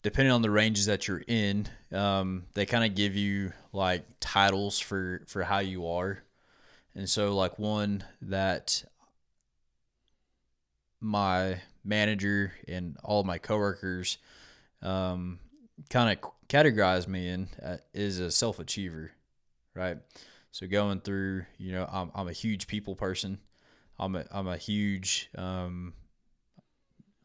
[0.03, 4.79] depending on the ranges that you're in, um, they kind of give you like titles
[4.79, 6.23] for for how you are,
[6.95, 8.85] and so like one that
[11.01, 14.19] my manager and all my coworkers
[14.83, 15.39] um,
[15.91, 19.13] kind of categorize me in uh, is a self achiever,
[19.75, 19.99] right?
[20.51, 23.39] So going through, you know, I'm I'm a huge people person.
[23.99, 25.95] I'm a I'm a huge um,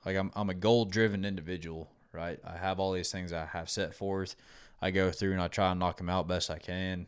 [0.06, 2.40] like I'm I'm a goal driven individual, right?
[2.46, 4.36] I have all these things I have set forth.
[4.82, 7.08] I go through and I try and knock them out best I can,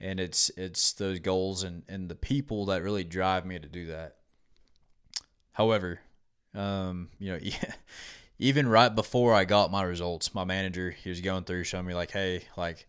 [0.00, 3.86] and it's it's those goals and and the people that really drive me to do
[3.86, 4.16] that.
[5.52, 6.00] However,
[6.54, 7.38] um, you know,
[8.38, 11.94] even right before I got my results, my manager he was going through showing me
[11.94, 12.86] like, hey, like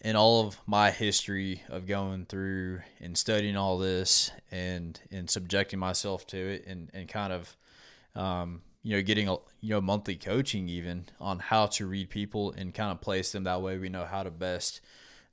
[0.00, 5.78] in all of my history of going through and studying all this and and subjecting
[5.78, 7.56] myself to it and and kind of
[8.14, 12.52] um, you know getting a you know monthly coaching even on how to read people
[12.52, 14.80] and kind of place them that way we know how to best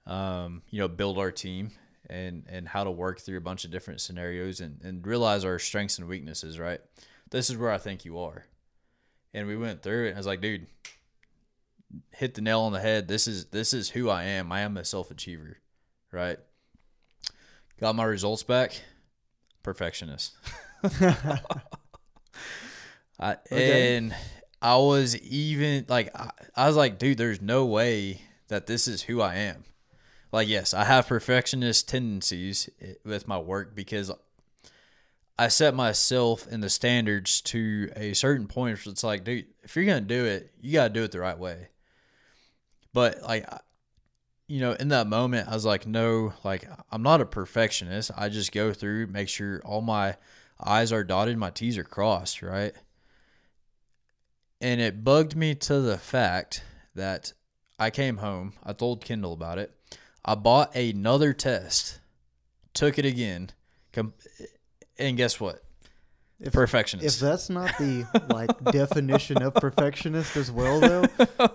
[0.08, 1.72] um, you know, build our team
[2.10, 5.60] and and how to work through a bunch of different scenarios and and realize our
[5.60, 6.58] strengths and weaknesses.
[6.58, 6.80] Right,
[7.30, 8.46] this is where I think you are,
[9.34, 10.10] and we went through it.
[10.10, 10.68] and I was like, dude,
[12.12, 13.08] hit the nail on the head.
[13.08, 14.52] This is this is who I am.
[14.52, 15.58] I am a self achiever,
[16.12, 16.40] right?
[17.80, 18.82] Got my results back.
[19.62, 20.34] Perfectionist.
[23.20, 23.98] I, Okay.
[23.98, 24.16] And
[24.62, 29.04] I was even like, I, I was like, dude, there's no way that this is
[29.04, 29.64] who I am.
[30.32, 34.12] Like, yes, I have perfectionist tendencies eh, with my work because
[35.40, 38.84] I set myself in the standards to a certain point.
[38.86, 41.38] where It's like, dude, if you're gonna do it, you gotta do it the right
[41.38, 41.70] way.
[42.94, 43.48] But like,
[44.48, 48.12] you know, in that moment, I was like, no, like I'm not a perfectionist.
[48.18, 50.16] I just go through, make sure all my
[50.60, 52.74] I's are dotted, my T's are crossed, right?
[54.60, 56.64] And it bugged me to the fact
[56.96, 57.34] that
[57.80, 59.72] I came home, I told Kendall about it.
[60.26, 62.00] I bought another test,
[62.74, 63.52] took it again,
[63.94, 64.14] com-
[64.98, 65.64] and guess what?
[66.40, 67.16] If, Perfectionist.
[67.16, 71.06] if that's not the like definition of perfectionist as well, though,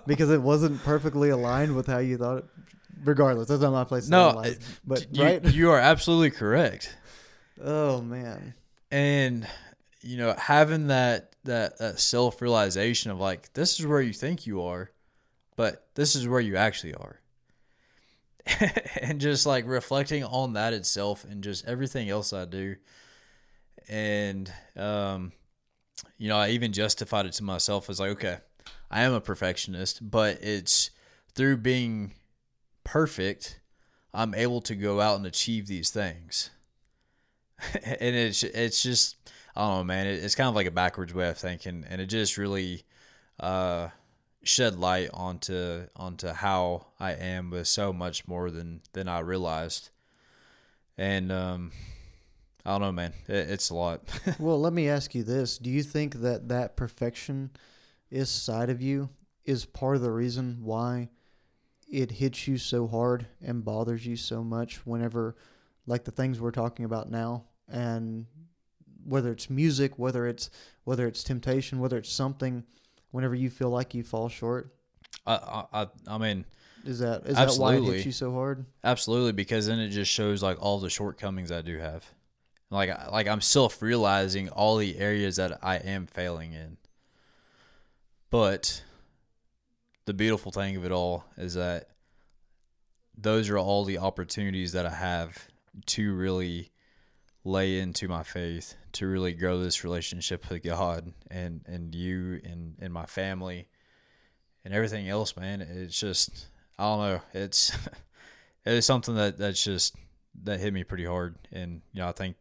[0.06, 2.44] because it wasn't perfectly aligned with how you thought it.
[3.04, 4.58] Regardless, that's not my place to No, analyze.
[4.86, 5.44] But you, right?
[5.52, 6.96] you are absolutely correct.
[7.62, 8.54] oh man,
[8.90, 9.46] and
[10.02, 14.46] you know having that that, that self realization of like this is where you think
[14.46, 14.90] you are
[15.56, 17.20] but this is where you actually are.
[19.00, 22.76] And just like reflecting on that itself and just everything else i do.
[23.88, 25.32] And um
[26.18, 28.38] you know i even justified it to myself as like okay
[28.90, 30.90] i am a perfectionist but it's
[31.34, 32.14] through being
[32.84, 33.60] perfect
[34.12, 36.50] i'm able to go out and achieve these things.
[37.84, 39.16] And it's it's just
[39.54, 40.06] I don't know, man.
[40.06, 42.84] It, it's kind of like a backwards way of thinking, and it just really
[43.40, 43.88] uh,
[44.42, 49.90] shed light onto onto how I am with so much more than than I realized.
[50.96, 51.72] And um,
[52.64, 53.12] I don't know, man.
[53.28, 54.02] It, it's a lot.
[54.38, 57.50] well, let me ask you this: Do you think that that perfection
[58.10, 59.10] is side of you
[59.44, 61.08] is part of the reason why
[61.90, 65.36] it hits you so hard and bothers you so much whenever,
[65.86, 68.26] like the things we're talking about now, and
[69.04, 70.50] whether it's music, whether it's
[70.84, 72.64] whether it's temptation, whether it's something,
[73.10, 74.74] whenever you feel like you fall short,
[75.26, 76.44] I, I I I mean,
[76.84, 77.94] is that is that why it Absolutely.
[77.94, 78.66] hits you so hard?
[78.84, 82.04] absolutely, because then it just shows like all the shortcomings I do have.
[82.70, 86.78] Like I- like I'm self realizing all the areas that I am failing in.
[88.30, 88.82] But
[90.06, 91.88] the beautiful thing of it all is that
[93.16, 95.48] those are all the opportunities that I have
[95.86, 96.71] to really
[97.44, 102.76] lay into my faith, to really grow this relationship with God and, and you and,
[102.80, 103.68] and my family
[104.64, 105.60] and everything else, man.
[105.60, 106.46] It's just
[106.78, 107.20] I don't know.
[107.32, 107.72] It's
[108.64, 109.96] it's something that, that's just
[110.44, 112.36] that hit me pretty hard and you know, I think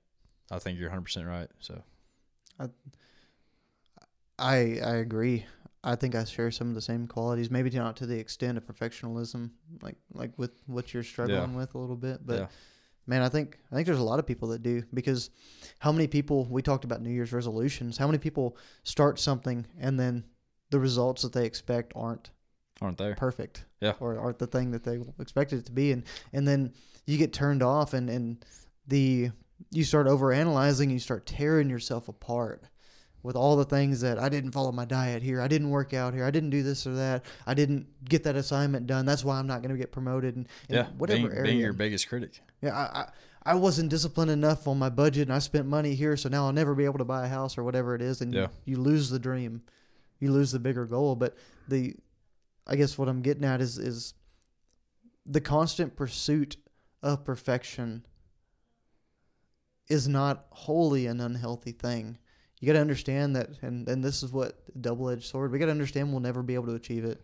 [0.51, 1.49] I think you're hundred percent right.
[1.59, 1.81] So
[4.37, 5.45] I I agree.
[5.83, 8.65] I think I share some of the same qualities, maybe not to the extent of
[8.65, 12.25] perfectionism, like like with what you're struggling with a little bit.
[12.25, 12.47] But Yeah.
[13.11, 15.29] Man, I think I think there's a lot of people that do because
[15.79, 17.97] how many people we talked about New Year's resolutions?
[17.97, 20.23] How many people start something and then
[20.69, 22.31] the results that they expect aren't
[22.81, 23.15] aren't there?
[23.15, 23.93] perfect, Yeah.
[23.99, 26.03] or aren't the thing that they expected it to be, and
[26.33, 26.73] and then
[27.05, 28.43] you get turned off, and and
[28.87, 29.31] the
[29.69, 32.63] you start overanalyzing, and you start tearing yourself apart
[33.23, 36.13] with all the things that I didn't follow my diet here, I didn't work out
[36.13, 39.05] here, I didn't do this or that, I didn't get that assignment done.
[39.05, 40.87] That's why I'm not going to get promoted, and, and Yeah.
[40.97, 41.43] whatever being, area.
[41.43, 42.41] being your biggest critic.
[42.61, 43.09] Yeah, I, I
[43.43, 46.53] I wasn't disciplined enough on my budget, and I spent money here, so now I'll
[46.53, 48.47] never be able to buy a house or whatever it is, and Yeah.
[48.65, 49.63] you, you lose the dream,
[50.19, 51.15] you lose the bigger goal.
[51.15, 51.35] But
[51.67, 51.95] the,
[52.67, 54.13] I guess what I'm getting at is is
[55.25, 56.57] the constant pursuit
[57.01, 58.05] of perfection
[59.87, 62.17] is not wholly an unhealthy thing.
[62.61, 65.51] You got to understand that, and and this is what double edged sword.
[65.51, 67.19] We got to understand we'll never be able to achieve it,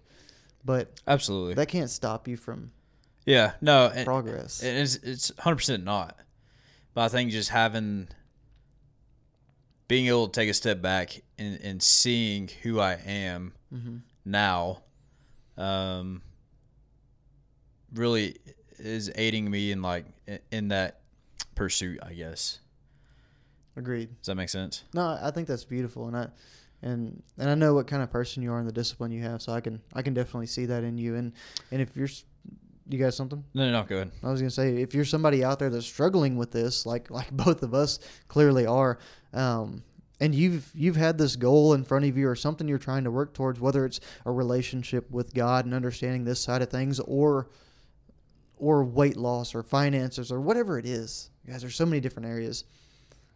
[0.65, 1.53] but Absolutely.
[1.53, 2.71] that can't stop you from
[3.27, 3.51] yeah.
[3.59, 3.91] No.
[3.93, 4.63] And, progress.
[4.63, 6.17] and it's it's hundred percent not.
[6.93, 8.07] But I think just having
[9.88, 14.81] being able to take a step back and, and seeing who I am hmm now,
[15.57, 16.21] um,
[17.93, 18.35] really
[18.77, 20.05] is aiding me in like
[20.51, 21.01] in that
[21.53, 21.99] pursuit.
[22.01, 22.59] I guess.
[23.78, 24.09] Agreed.
[24.17, 24.84] Does that make sense?
[24.93, 26.28] No, I think that's beautiful, and I
[26.82, 29.41] and and I know what kind of person you are and the discipline you have,
[29.41, 31.15] so I can I can definitely see that in you.
[31.15, 31.32] And
[31.71, 32.09] and if you're,
[32.89, 33.43] you got something?
[33.53, 33.84] No, no, no.
[33.84, 34.11] Go ahead.
[34.23, 37.32] I was gonna say if you're somebody out there that's struggling with this, like like
[37.32, 38.97] both of us clearly are,
[39.34, 39.84] um,
[40.19, 43.11] and you've you've had this goal in front of you or something you're trying to
[43.11, 47.47] work towards, whether it's a relationship with God and understanding this side of things, or
[48.57, 51.30] or weight loss or finances or whatever it is.
[51.47, 52.63] Guys, there's so many different areas.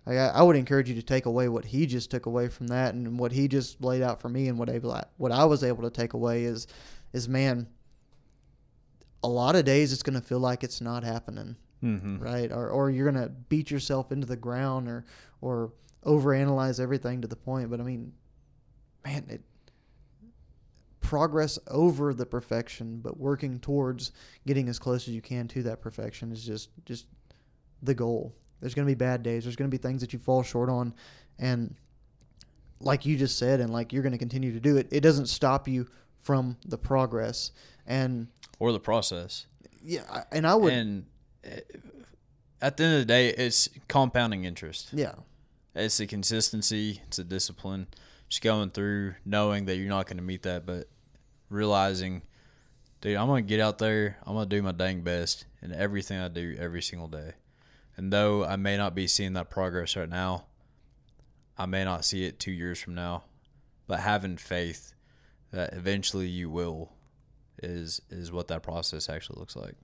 [0.06, 2.94] I, I would encourage you to take away what he just took away from that,
[2.96, 5.84] and what he just laid out for me, and what able what I was able
[5.84, 6.68] to take away is,
[7.14, 7.68] is man.
[9.24, 12.18] A lot of days it's going to feel like it's not happening, Mm-hmm.
[12.18, 12.52] right?
[12.52, 15.06] Or or you're going to beat yourself into the ground, or
[15.42, 15.74] or
[16.04, 17.70] overanalyze everything to the point.
[17.70, 18.14] But I mean,
[19.06, 19.42] man, it
[21.02, 24.12] progress over the perfection, but working towards
[24.48, 27.06] getting as close as you can to that perfection is just just
[27.84, 28.36] the goal.
[28.62, 29.44] There's going to be bad days.
[29.44, 30.94] There's going to be things that you fall short on,
[31.40, 31.76] and
[32.80, 34.88] like you just said, and like you're going to continue to do it.
[34.92, 35.88] It doesn't stop you
[36.22, 37.52] from the progress,
[37.88, 38.28] and
[38.60, 39.48] Or the process.
[39.84, 41.06] yeah, and I would, And
[41.46, 41.50] uh,
[42.62, 44.90] at the end of the day, it's compounding interest.
[44.94, 45.14] yeah,
[45.76, 47.02] It's a consistency.
[47.08, 47.88] It's a discipline.
[48.30, 50.88] Just going through, knowing that you're not going to meet that, but
[51.50, 52.22] realizing,
[53.02, 54.18] dude, I'm going to get out there.
[54.26, 57.34] I'm going to do my dang best in everything I do every single day.
[58.02, 60.46] And though I may not be seeing that progress right now,
[61.56, 63.26] I may not see it two years from now,
[63.86, 64.96] but having faith
[65.52, 66.94] that eventually you will
[67.62, 69.76] is is what that process actually looks like.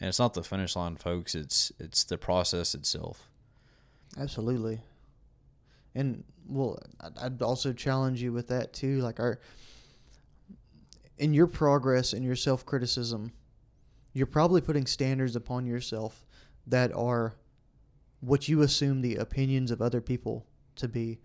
[0.00, 1.36] And it's not the finish line, folks.
[1.36, 3.28] It's it's the process itself.
[4.18, 4.80] Absolutely.
[5.94, 6.80] And well,
[7.16, 8.98] I'd- also challenge you with that too.
[9.02, 9.38] Like our,
[11.16, 13.30] in your progress and your self criticism,
[14.14, 16.25] you're probably putting standards upon yourself
[16.66, 17.34] that are
[18.20, 20.46] what you assume the opinions of other people
[20.76, 21.20] to be.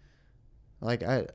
[0.79, 1.27] Like I,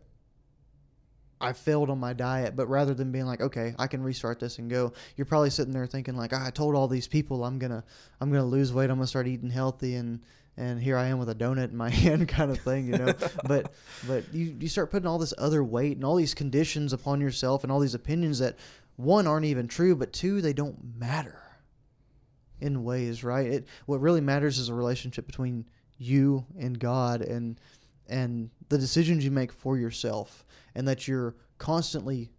[1.41, 4.59] I failed on my diet, but rather than being like, okay, I can restart this
[4.59, 7.59] and go, you're probably sitting there thinking like, "Ah, I told all these people I'm
[7.59, 7.85] gonna,
[8.21, 10.21] I'm gonna lose weight, I'm gonna start eating healthy, and
[10.59, 13.13] and here I am with a donut in my hand, kind of thing, you know.
[13.45, 13.73] but
[14.07, 17.63] but you you start putting all this other weight and all these conditions upon yourself
[17.63, 18.57] and all these opinions that
[18.97, 21.46] one aren't even true, but two they don't matter
[22.61, 23.47] in ways, right?
[23.47, 25.67] It what really matters is a relationship between
[25.99, 27.61] you and God and
[28.09, 30.45] and the decisions you make for yourself
[30.75, 32.31] and that you're constantly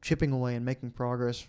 [0.00, 1.46] chipping away and making progress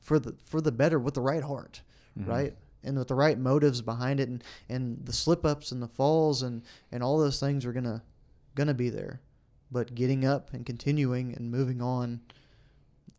[0.00, 1.82] for the for the better with the right heart,
[2.18, 2.30] Mm-hmm.
[2.30, 2.56] right?
[2.82, 6.42] And with the right motives behind it and and the slip ups and the falls
[6.42, 8.00] and and all those things are going
[8.66, 9.20] to be there.
[9.70, 12.20] But getting up and continuing and moving on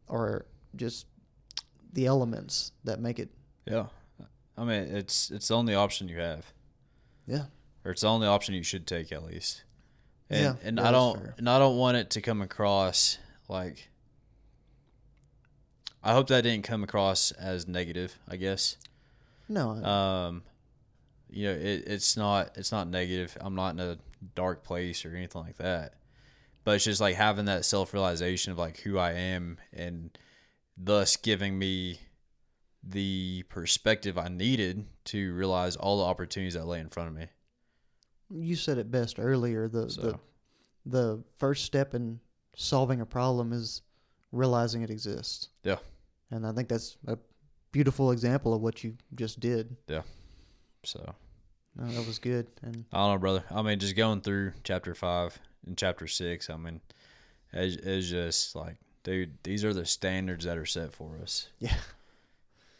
[0.10, 1.06] are just
[1.94, 3.30] the elements that make it
[3.66, 3.86] Yeah.
[4.62, 6.54] I mean, it's it's the only option you have,
[7.26, 7.46] yeah.
[7.84, 9.64] or it's the only option you should take at least.
[10.30, 11.34] And, Yeah, and I don't fair.
[11.40, 13.18] and I don't want it to come across
[13.50, 13.90] like.
[16.04, 18.20] I hope that didn't come across as negative.
[18.28, 18.78] I guess.
[19.50, 19.72] No.
[19.72, 20.44] Um,
[21.32, 23.36] you know, it, it's not it's not negative.
[23.42, 23.98] I'm not in a
[24.36, 25.96] dark place or anything like that.
[26.64, 30.16] But it's just like having that self realization of like who I am and
[30.78, 32.00] thus giving me
[32.84, 37.28] the perspective I needed to realize all the opportunities that lay in front of me.
[38.34, 39.68] you said it best earlier.
[39.68, 40.20] The the
[40.86, 42.20] the first step in
[42.56, 43.82] solving a problem is
[44.32, 45.50] realizing it exists.
[45.64, 45.78] Yeah.
[46.32, 47.18] And I think that's a
[47.72, 49.76] beautiful example of what you just did.
[49.88, 50.02] Yeah.
[50.84, 51.14] So
[51.76, 52.48] No, that was good.
[52.64, 53.44] And I don't know, brother.
[53.52, 56.50] I mean, just going through chapter five and chapter six.
[56.50, 56.82] I mean,
[57.54, 61.50] it's, it's just like, dude, these are the standards that are set for us.
[61.60, 61.76] yeah,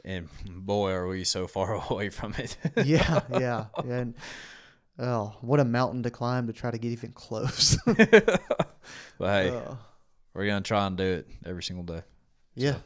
[0.04, 2.58] And boy, are we so far away from it.
[2.86, 3.66] yeah, yeah.
[3.86, 4.16] And
[4.98, 7.78] oh, what a mountain to climb to try to get even close.
[7.86, 8.40] but
[9.20, 9.76] hey, Uh,
[10.34, 12.02] we're gonna try and do it every single day.
[12.56, 12.78] yeah.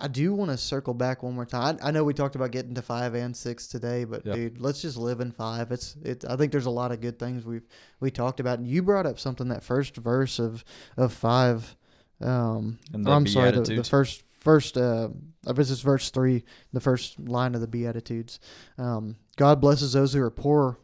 [0.00, 1.76] I do want to circle back one more time.
[1.82, 4.34] I, I know we talked about getting to five and six today, but Yeah.
[4.34, 5.72] dude, let's just live in five.
[5.72, 6.24] It's it.
[6.24, 7.66] I think there's a lot of good things we've
[7.98, 10.64] we talked about, and you brought up something that first verse of
[10.96, 11.74] of five.
[12.20, 15.08] Um, I'm sorry, the, the first first uh,
[15.44, 18.40] this is verse three, the first line of the Beatitudes.
[18.76, 20.78] Um, God blesses those who are poor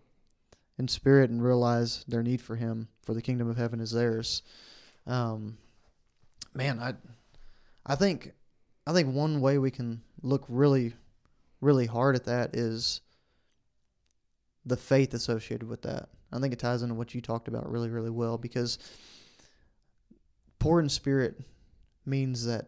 [0.78, 4.42] in spirit and realize their need for Him, for the kingdom of heaven is theirs.
[5.06, 5.58] Um,
[6.54, 6.94] man, I
[7.86, 8.32] I think
[8.86, 10.94] I think one way we can look really
[11.60, 13.00] really hard at that is
[14.66, 16.08] the faith associated with that.
[16.32, 18.78] I think it ties into what you talked about really really well because
[20.58, 21.40] poor in spirit
[22.06, 22.66] means that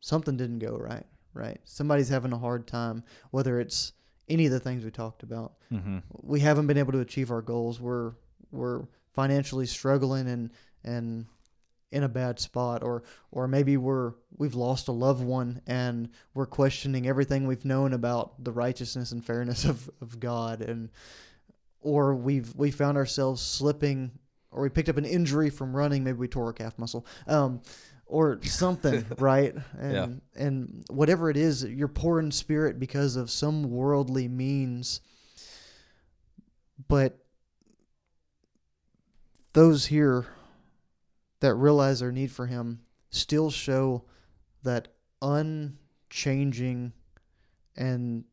[0.00, 1.60] something didn't go right, right?
[1.64, 3.92] Somebody's having a hard time whether it's
[4.28, 5.98] any of the things we talked about Mm-hmm.
[6.22, 7.78] we haven't been able to achieve our goals.
[7.80, 8.12] We're
[8.50, 10.50] we're financially struggling and
[10.84, 11.26] and
[11.90, 16.46] in a bad spot or or maybe we're we've lost a loved one and we're
[16.46, 20.90] questioning everything we've known about the righteousness and fairness of, of God and
[21.80, 24.10] or we've we found ourselves slipping
[24.50, 27.60] or we picked up an injury from running maybe we tore a calf muscle um
[28.08, 29.54] or something, right?
[29.78, 30.08] And Yeah.
[30.44, 35.00] and whatever it is, you're poor in spirit because of some worldly means.
[36.88, 37.18] But
[39.52, 40.26] those here
[41.40, 42.80] that realize their need for him
[43.10, 44.04] still show
[44.62, 44.88] that
[45.22, 46.92] unchanging
[47.76, 48.24] and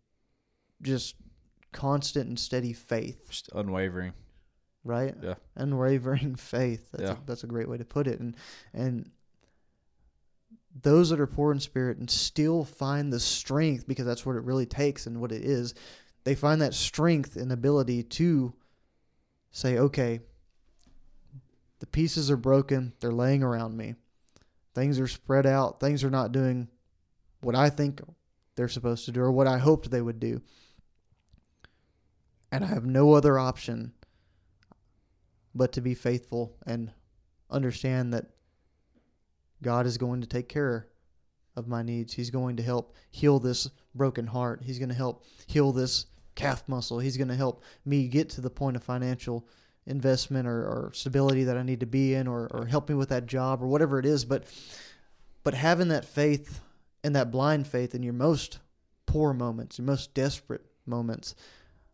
[0.82, 1.16] just
[1.72, 4.14] constant and steady faith, Just unwavering.
[4.84, 5.16] right?
[5.22, 5.36] Yeah.
[5.56, 6.90] Unwavering faith.
[6.92, 7.18] That's, Yeah.
[7.18, 8.20] a, that's a great way to put it.
[8.20, 8.36] And
[8.74, 9.10] and
[10.82, 14.44] those that are poor in spirit and still find the strength because that's what it
[14.44, 15.74] really takes and what it is.
[16.26, 18.54] They find that strength and ability to
[19.52, 20.20] say, okay,
[21.80, 22.94] the pieces are broken.
[23.00, 23.96] They're laying around me.
[24.74, 25.80] Things are spread out.
[25.80, 26.68] Things are not doing
[27.40, 28.02] what I think
[28.56, 30.42] they're supposed to do or what I hoped they would do.
[32.52, 33.94] And I have no other option
[35.54, 36.92] but to be faithful and
[37.50, 38.35] understand that
[39.66, 40.88] God is going to take care
[41.55, 42.13] of my needs.
[42.13, 44.61] He's going to help heal this broken heart.
[44.63, 46.05] He's going to help heal this
[46.36, 46.99] calf muscle.
[46.99, 49.47] He's going to help me get to the point of financial
[49.88, 53.09] investment or, or stability that I need to be in or, or help me with
[53.09, 54.24] that job or whatever it is.
[54.24, 54.43] But
[55.43, 56.61] but having that faith
[57.03, 58.59] and that blind faith in your most
[59.07, 61.34] poor moments, your most desperate moments,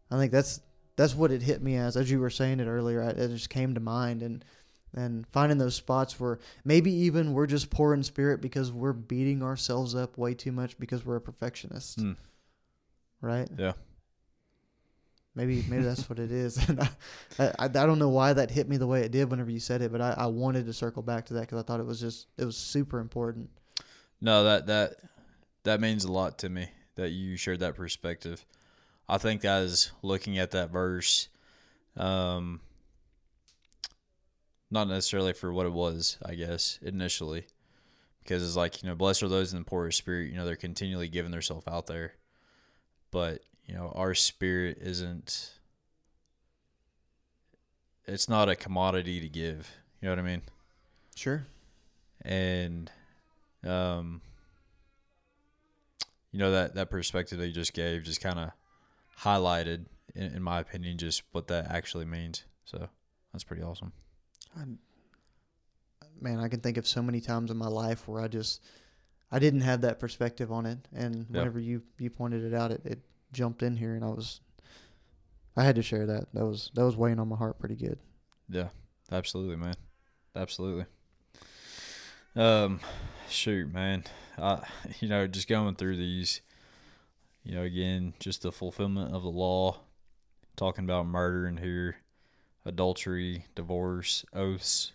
[0.09, 0.59] I think that's
[0.97, 3.01] that's what it hit me as as you were saying it earlier.
[3.01, 4.43] I, it just came to mind and
[4.93, 9.41] and finding those spots where maybe even we're just poor in spirit because we're beating
[9.43, 12.17] ourselves up way too much because we're a perfectionist, Mm.
[13.21, 13.49] right?
[13.57, 13.73] Yeah.
[15.33, 16.57] Maybe maybe that's what it is.
[16.69, 16.89] And I,
[17.39, 19.81] I I don't know why that hit me the way it did whenever you said
[19.81, 22.01] it, but I, I wanted to circle back to that because I thought it was
[22.01, 23.49] just it was super important.
[24.19, 24.95] No, that that
[25.63, 28.45] that means a lot to me that you shared that perspective.
[29.07, 31.29] I think as looking at that verse,
[31.95, 32.59] um,
[34.71, 37.45] not necessarily for what it was, I guess initially,
[38.23, 40.29] because it's like you know, blessed are those in the poor of spirit.
[40.31, 42.13] You know, they're continually giving themselves out there,
[43.11, 45.51] but you know, our spirit isn't.
[48.07, 49.71] It's not a commodity to give.
[50.01, 50.41] You know what I mean?
[51.15, 51.45] Sure.
[52.23, 52.89] and
[53.63, 54.21] um
[56.31, 58.51] you know that that perspective that you just gave just kind of
[59.21, 62.87] highlighted in, in my opinion just what that actually means so
[63.31, 63.91] that's pretty awesome
[66.19, 68.61] Man, I can think of so many times in my life where I just
[69.31, 71.39] I didn't have that perspective on it, and Yeah.
[71.39, 72.99] whenever you you pointed it out, it, it
[73.33, 74.41] jumped in here, and I was
[75.57, 76.31] I had to share that.
[76.33, 77.97] That was that was weighing on my heart pretty good.
[78.49, 78.69] yeah
[79.11, 79.75] absolutely man
[80.35, 80.85] absolutely
[82.35, 82.79] um
[83.29, 84.03] shoot man
[84.37, 84.61] I
[84.99, 86.41] you know just going through these
[87.43, 89.79] you know again just the fulfillment of the law
[90.55, 91.97] talking about murder in here
[92.65, 94.93] adultery divorce oaths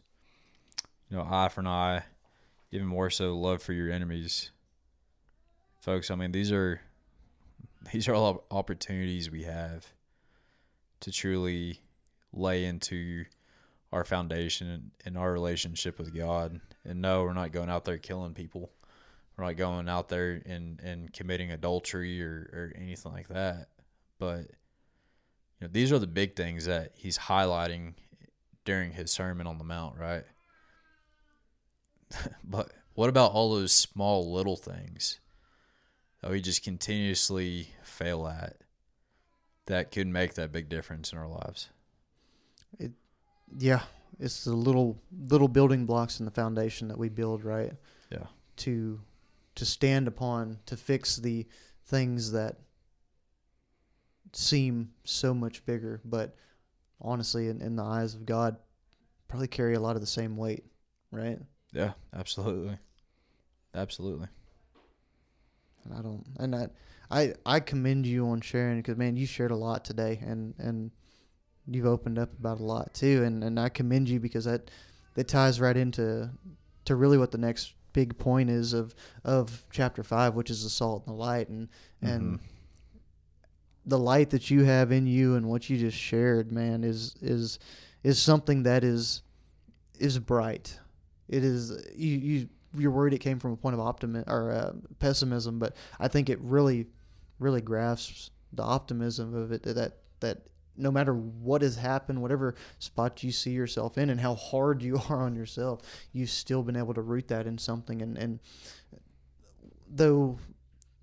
[1.11, 2.03] you know eye for an eye
[2.73, 4.51] even more so love for your enemies.
[5.81, 6.81] Folks i mean these are
[7.93, 9.87] these are all opportunities we have
[11.01, 11.81] to truly
[12.33, 13.25] lay into
[13.93, 16.61] our foundation and, our relationship with god.
[16.85, 18.71] And no we're not going out there killing people.
[19.37, 23.69] We're not going out there and, and committing adultery or, or anything like that.
[24.19, 24.47] But
[25.61, 27.95] you know these are the big things that he's highlighting
[28.65, 30.25] during his sermon on the mount right
[32.45, 35.21] but what about all those small little things
[36.23, 38.57] that we just continuously fail at
[39.67, 41.69] that could make that big difference in our lives
[42.79, 42.93] It,
[43.59, 43.83] Yeah,
[44.19, 47.73] it's the little little building blocks in the foundation that we build, right?
[48.11, 48.27] Yeah.
[48.59, 49.01] To
[49.57, 51.47] to stand upon to fix the
[51.85, 52.57] things that
[54.33, 56.37] seem so much bigger, but
[57.01, 58.57] honestly, in, in the eyes of God,
[59.29, 60.65] probably carry a lot of the same weight,
[61.11, 61.39] right?
[61.73, 62.79] yeah absolutely
[63.75, 64.29] absolutely
[65.85, 66.69] And I don't, and I,
[67.11, 70.91] I, I commend you on sharing because man, you shared a lot today, and and
[71.69, 74.71] you've opened up about a lot too, and and I commend you because that
[75.15, 76.31] that ties right into
[76.87, 80.71] to really what the next big point is of of chapter five, which is the
[80.71, 81.69] salt and the light, and
[82.03, 82.41] and Mhm.
[83.87, 87.59] The light that you have in you and what you just shared, man, is is
[88.03, 89.23] is something that is
[89.99, 90.79] is bright.
[91.29, 94.73] It is you you you're worried it came from a point of optimism or uh,
[94.99, 96.87] pessimism, but I think it really
[97.39, 100.47] really grasps the optimism of it that that
[100.79, 105.01] no matter what has happened, whatever spot you see yourself in, and how hard you
[105.09, 105.81] are on yourself,
[106.13, 108.03] you've still been able to root that in something.
[108.03, 108.41] And, and
[109.89, 110.39] though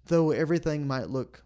[0.08, 1.43] though everything might look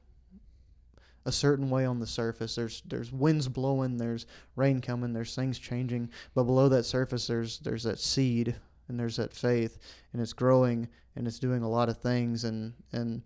[1.28, 4.26] a certain way on the surface, there's there's winds blowing, there's
[4.56, 8.56] rain coming, there's things changing, but below that surface, there's there's that seed
[8.88, 9.78] and there's that faith
[10.14, 12.46] and it's growing and it's doing a lot of things.
[12.46, 13.22] And and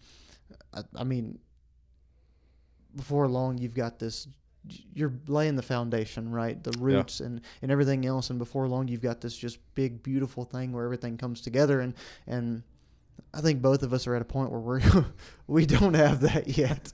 [0.73, 1.37] I, I mean
[2.95, 4.27] before long you've got this
[4.93, 6.61] you're laying the foundation right?
[6.63, 7.27] The roots yeah.
[7.27, 8.31] and and everything else.
[8.31, 11.81] And before long you've got this just big beautiful thing where everything comes together.
[11.81, 11.93] And
[12.25, 12.63] and
[13.33, 14.81] I think both of us are at a point where we're
[15.47, 16.91] we don't have that yet.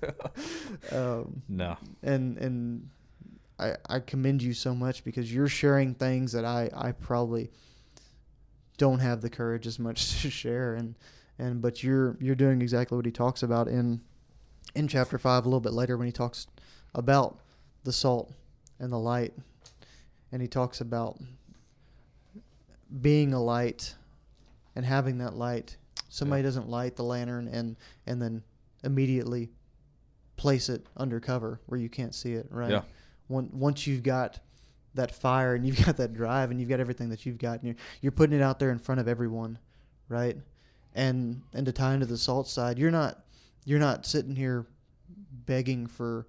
[0.92, 1.78] um, no.
[2.04, 2.90] And and
[3.60, 7.52] I I commend you so much because you're sharing things that I I probably
[8.78, 10.96] don't have the courage as much to share and
[11.40, 14.02] and but you're you're doing exactly what he talks about in
[14.76, 16.48] in chapter 5 a little bit later when he talks
[16.94, 17.40] about
[17.84, 18.32] the salt
[18.80, 19.34] and the light
[20.32, 21.20] and he talks about
[23.02, 23.96] being a light
[24.76, 25.78] and having that light
[26.10, 26.48] somebody yeah.
[26.48, 28.44] doesn't light the lantern and and then
[28.84, 29.50] immediately
[30.36, 32.82] place it under cover where you can't see it right yeah.
[33.28, 34.40] once you've got
[34.94, 37.64] that fire and you've got that drive and you've got everything that you've got and
[37.64, 39.58] you're, you're putting it out there in front of everyone
[40.10, 40.38] right
[40.94, 43.24] and and to tie into the salt side you're not
[43.66, 44.66] you're not sitting here
[45.46, 46.28] begging for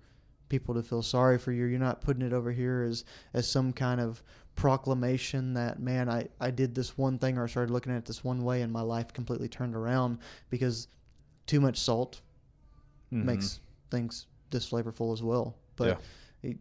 [0.49, 3.05] people to feel sorry for you you're not putting it over here as
[3.35, 4.23] as some kind of
[4.59, 8.05] proclamation that man I, I did this one thing or I started looking at it
[8.07, 10.19] this one way and my life completely turned around
[10.51, 10.89] because
[11.47, 12.21] too much salt
[13.13, 13.25] mm-hmm.
[13.25, 13.61] makes
[13.93, 16.01] things disflavorful as well but
[16.43, 16.51] yeah.
[16.51, 16.57] it,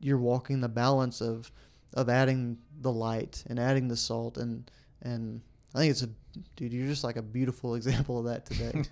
[0.00, 1.52] you're walking the balance of
[1.92, 4.70] of adding the light and adding the salt and
[5.02, 5.42] and
[5.74, 6.08] I think it's a
[6.56, 8.82] dude you're just like a beautiful example of that today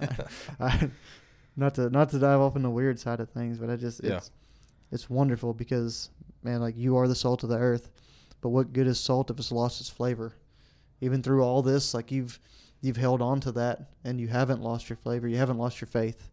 [0.61, 0.91] I, I,
[1.57, 4.05] not to not to dive off in the weird side of things but I just
[4.05, 4.19] yeah.
[4.19, 4.31] it's
[4.93, 6.11] it's wonderful because
[6.49, 7.91] man, like you are the salt of the earth.
[8.41, 10.33] But what good is salt if it's lost its flavor?
[11.01, 12.39] Even through all this, like you've
[12.81, 15.89] you've held on to that and you haven't lost your flavor, you haven't lost your
[15.89, 16.31] faith.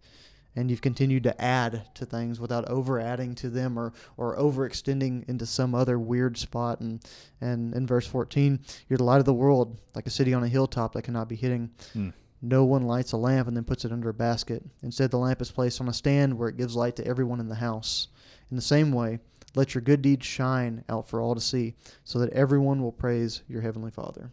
[0.58, 5.28] And you've continued to add to things without over adding to them or, or overextending
[5.28, 6.80] into some other weird spot.
[6.80, 7.04] And,
[7.42, 10.48] and in verse 14, you're the light of the world, like a city on a
[10.48, 11.72] hilltop that cannot be hidden.
[11.94, 12.14] Mm.
[12.42, 14.64] No one lights a lamp and then puts it under a basket.
[14.82, 17.50] Instead, the lamp is placed on a stand where it gives light to everyone in
[17.50, 18.08] the house.
[18.50, 19.20] In the same way,
[19.56, 23.42] let your good deeds shine out for all to see, so that everyone will praise
[23.48, 24.32] your heavenly Father.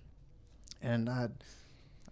[0.82, 1.28] And I,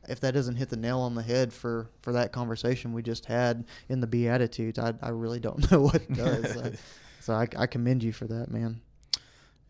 [0.09, 3.27] if that doesn't hit the nail on the head for, for that conversation we just
[3.27, 6.53] had in the Beatitudes, I, I really don't know what does.
[6.53, 6.73] so,
[7.21, 8.81] so I, I commend you for that, man.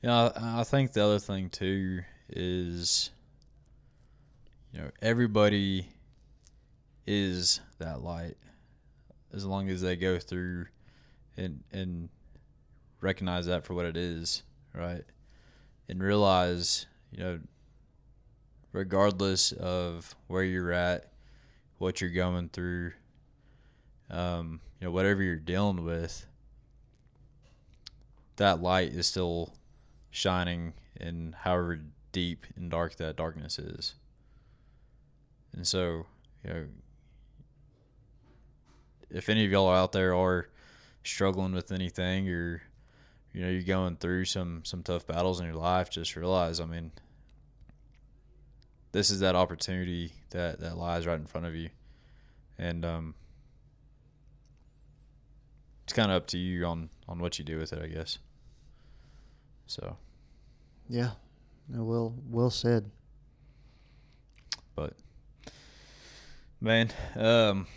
[0.02, 3.10] Yeah, I think the other thing too is,
[4.72, 5.88] you know, everybody
[7.06, 8.36] is that light
[9.32, 10.66] as long as they go through
[11.36, 12.08] and and
[13.00, 14.42] recognize that for what it is,
[14.74, 15.04] right?
[15.88, 17.40] And realize, you know,
[18.72, 21.10] regardless of where you're at,
[21.78, 22.92] what you're going through,
[24.10, 26.26] um, you know, whatever you're dealing with,
[28.36, 29.54] that light is still
[30.10, 31.80] shining in however
[32.12, 33.94] deep and dark that darkness is.
[35.52, 36.06] And so,
[36.44, 36.66] you know,
[39.10, 40.48] if any of y'all out there are
[41.02, 42.62] struggling with anything or
[43.32, 46.64] you know you're going through some some tough battles in your life, just realize, I
[46.64, 46.92] mean,
[48.92, 51.70] this is that opportunity that that lies right in front of you,
[52.58, 53.14] and um,
[55.84, 58.18] it's kind of up to you on on what you do with it, I guess.
[59.66, 59.96] So,
[60.88, 61.10] yeah,
[61.68, 62.90] well, well said.
[64.74, 64.94] But
[66.60, 67.68] man, um,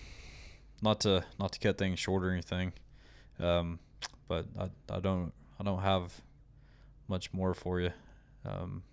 [0.82, 2.74] not to not to cut things short or anything,
[3.40, 3.78] um,
[4.28, 6.22] but I I don't I don't have
[7.08, 7.92] much more for you.
[8.46, 8.84] Um,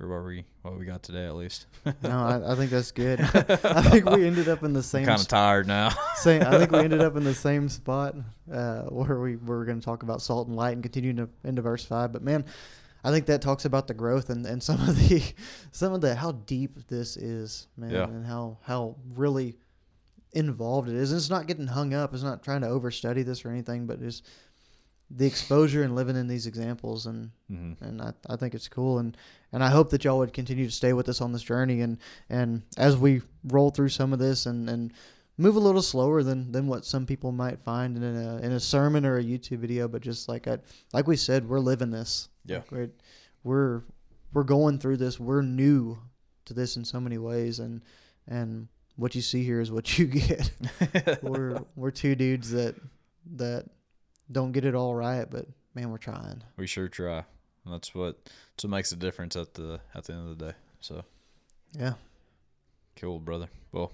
[0.00, 1.66] for what we what we got today at least.
[2.02, 3.20] no, I, I, think that's good.
[3.44, 5.04] I think we ended up in the same.
[5.04, 5.90] Kind of tired now.
[6.16, 6.42] same.
[6.42, 8.14] I think we ended up in the same spot
[8.50, 11.28] uh, where we were going to talk about salt and light and continue to
[11.60, 12.12] verse five.
[12.12, 12.46] But man,
[13.04, 15.22] I think that talks about the growth and, and some of the
[15.70, 18.04] some of the how deep this is, man, yeah.
[18.04, 19.58] and how how really
[20.32, 21.12] involved it is.
[21.12, 22.14] And it's not getting hung up.
[22.14, 24.26] It's not trying to overstudy this or anything, but just
[25.10, 27.84] the exposure and living in these examples and mm-hmm.
[27.84, 29.16] and I, I think it's cool and
[29.52, 31.98] and I hope that y'all would continue to stay with us on this journey and
[32.28, 34.92] and as we roll through some of this and and
[35.36, 38.60] move a little slower than than what some people might find in a in a
[38.60, 40.58] sermon or a YouTube video but just like I
[40.92, 42.28] like we said we're living this.
[42.46, 42.60] Yeah.
[42.70, 42.90] We're,
[43.42, 43.82] we're
[44.32, 45.18] we're going through this.
[45.18, 45.98] We're new
[46.44, 47.82] to this in so many ways and
[48.28, 50.52] and what you see here is what you get.
[51.22, 52.76] We're we're two dudes that
[53.36, 53.64] that
[54.30, 56.42] don't get it all right, but man, we're trying.
[56.56, 57.24] We sure try.
[57.64, 60.46] And That's what that's what makes a difference at the at the end of the
[60.46, 60.54] day.
[60.80, 61.04] So,
[61.78, 61.94] yeah,
[62.96, 63.48] cool, brother.
[63.72, 63.92] Well,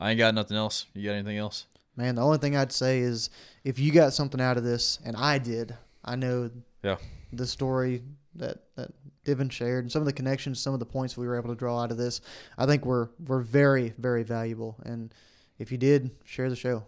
[0.00, 0.86] I ain't got nothing else.
[0.94, 1.66] You got anything else?
[1.96, 3.28] Man, the only thing I'd say is
[3.64, 6.50] if you got something out of this, and I did, I know.
[6.82, 6.96] Yeah.
[7.34, 8.02] The story
[8.34, 8.90] that that
[9.24, 11.54] Divin shared and some of the connections, some of the points we were able to
[11.54, 12.20] draw out of this,
[12.56, 14.76] I think were were very very valuable.
[14.84, 15.14] And
[15.58, 16.84] if you did, share the show,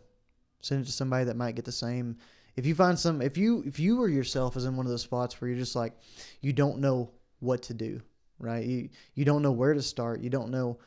[0.60, 2.16] send it to somebody that might get the same.
[2.56, 5.02] If you find some, if you if you or yourself is in one of those
[5.02, 5.92] spots where you're just like,
[6.40, 7.10] you don't know
[7.40, 8.00] what to do,
[8.38, 8.64] right?
[8.64, 10.20] You you don't know where to start.
[10.20, 10.78] You don't know.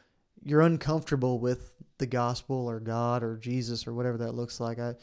[0.43, 4.79] You're uncomfortable with the gospel or God or Jesus or whatever that looks like.
[4.79, 4.95] I.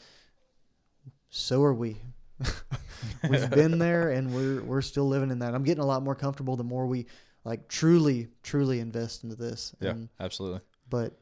[1.29, 1.97] So are we.
[3.29, 5.53] We've been there and we're we're still living in that.
[5.53, 7.05] I'm getting a lot more comfortable the more we
[7.43, 9.75] like truly truly invest into this.
[9.79, 10.61] Yeah, And, absolutely.
[10.89, 11.13] but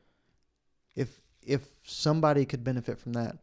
[0.95, 3.37] if if somebody could benefit from that,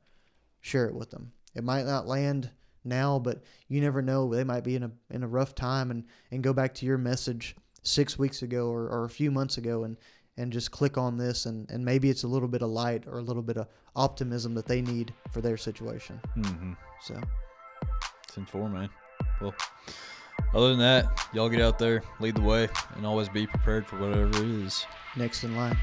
[0.61, 1.33] share it with them.
[1.55, 2.51] It might not land
[2.85, 4.33] now, but you never know.
[4.33, 6.99] They might be in a in a rough time and and go back to your
[6.99, 9.97] message six weeks ago or, or a few months ago and
[10.37, 13.19] and just click on this and, and maybe it's a little bit of light or
[13.19, 16.19] a little bit of optimism that they need for their situation.
[16.37, 16.73] Mm-hmm.
[17.03, 17.21] So
[18.27, 18.89] It's in four, man.
[19.41, 19.55] Well,
[20.55, 23.97] other than that, y'all get out there, lead the way, and always be prepared for
[23.99, 24.87] whatever it is.
[25.17, 25.77] next in line.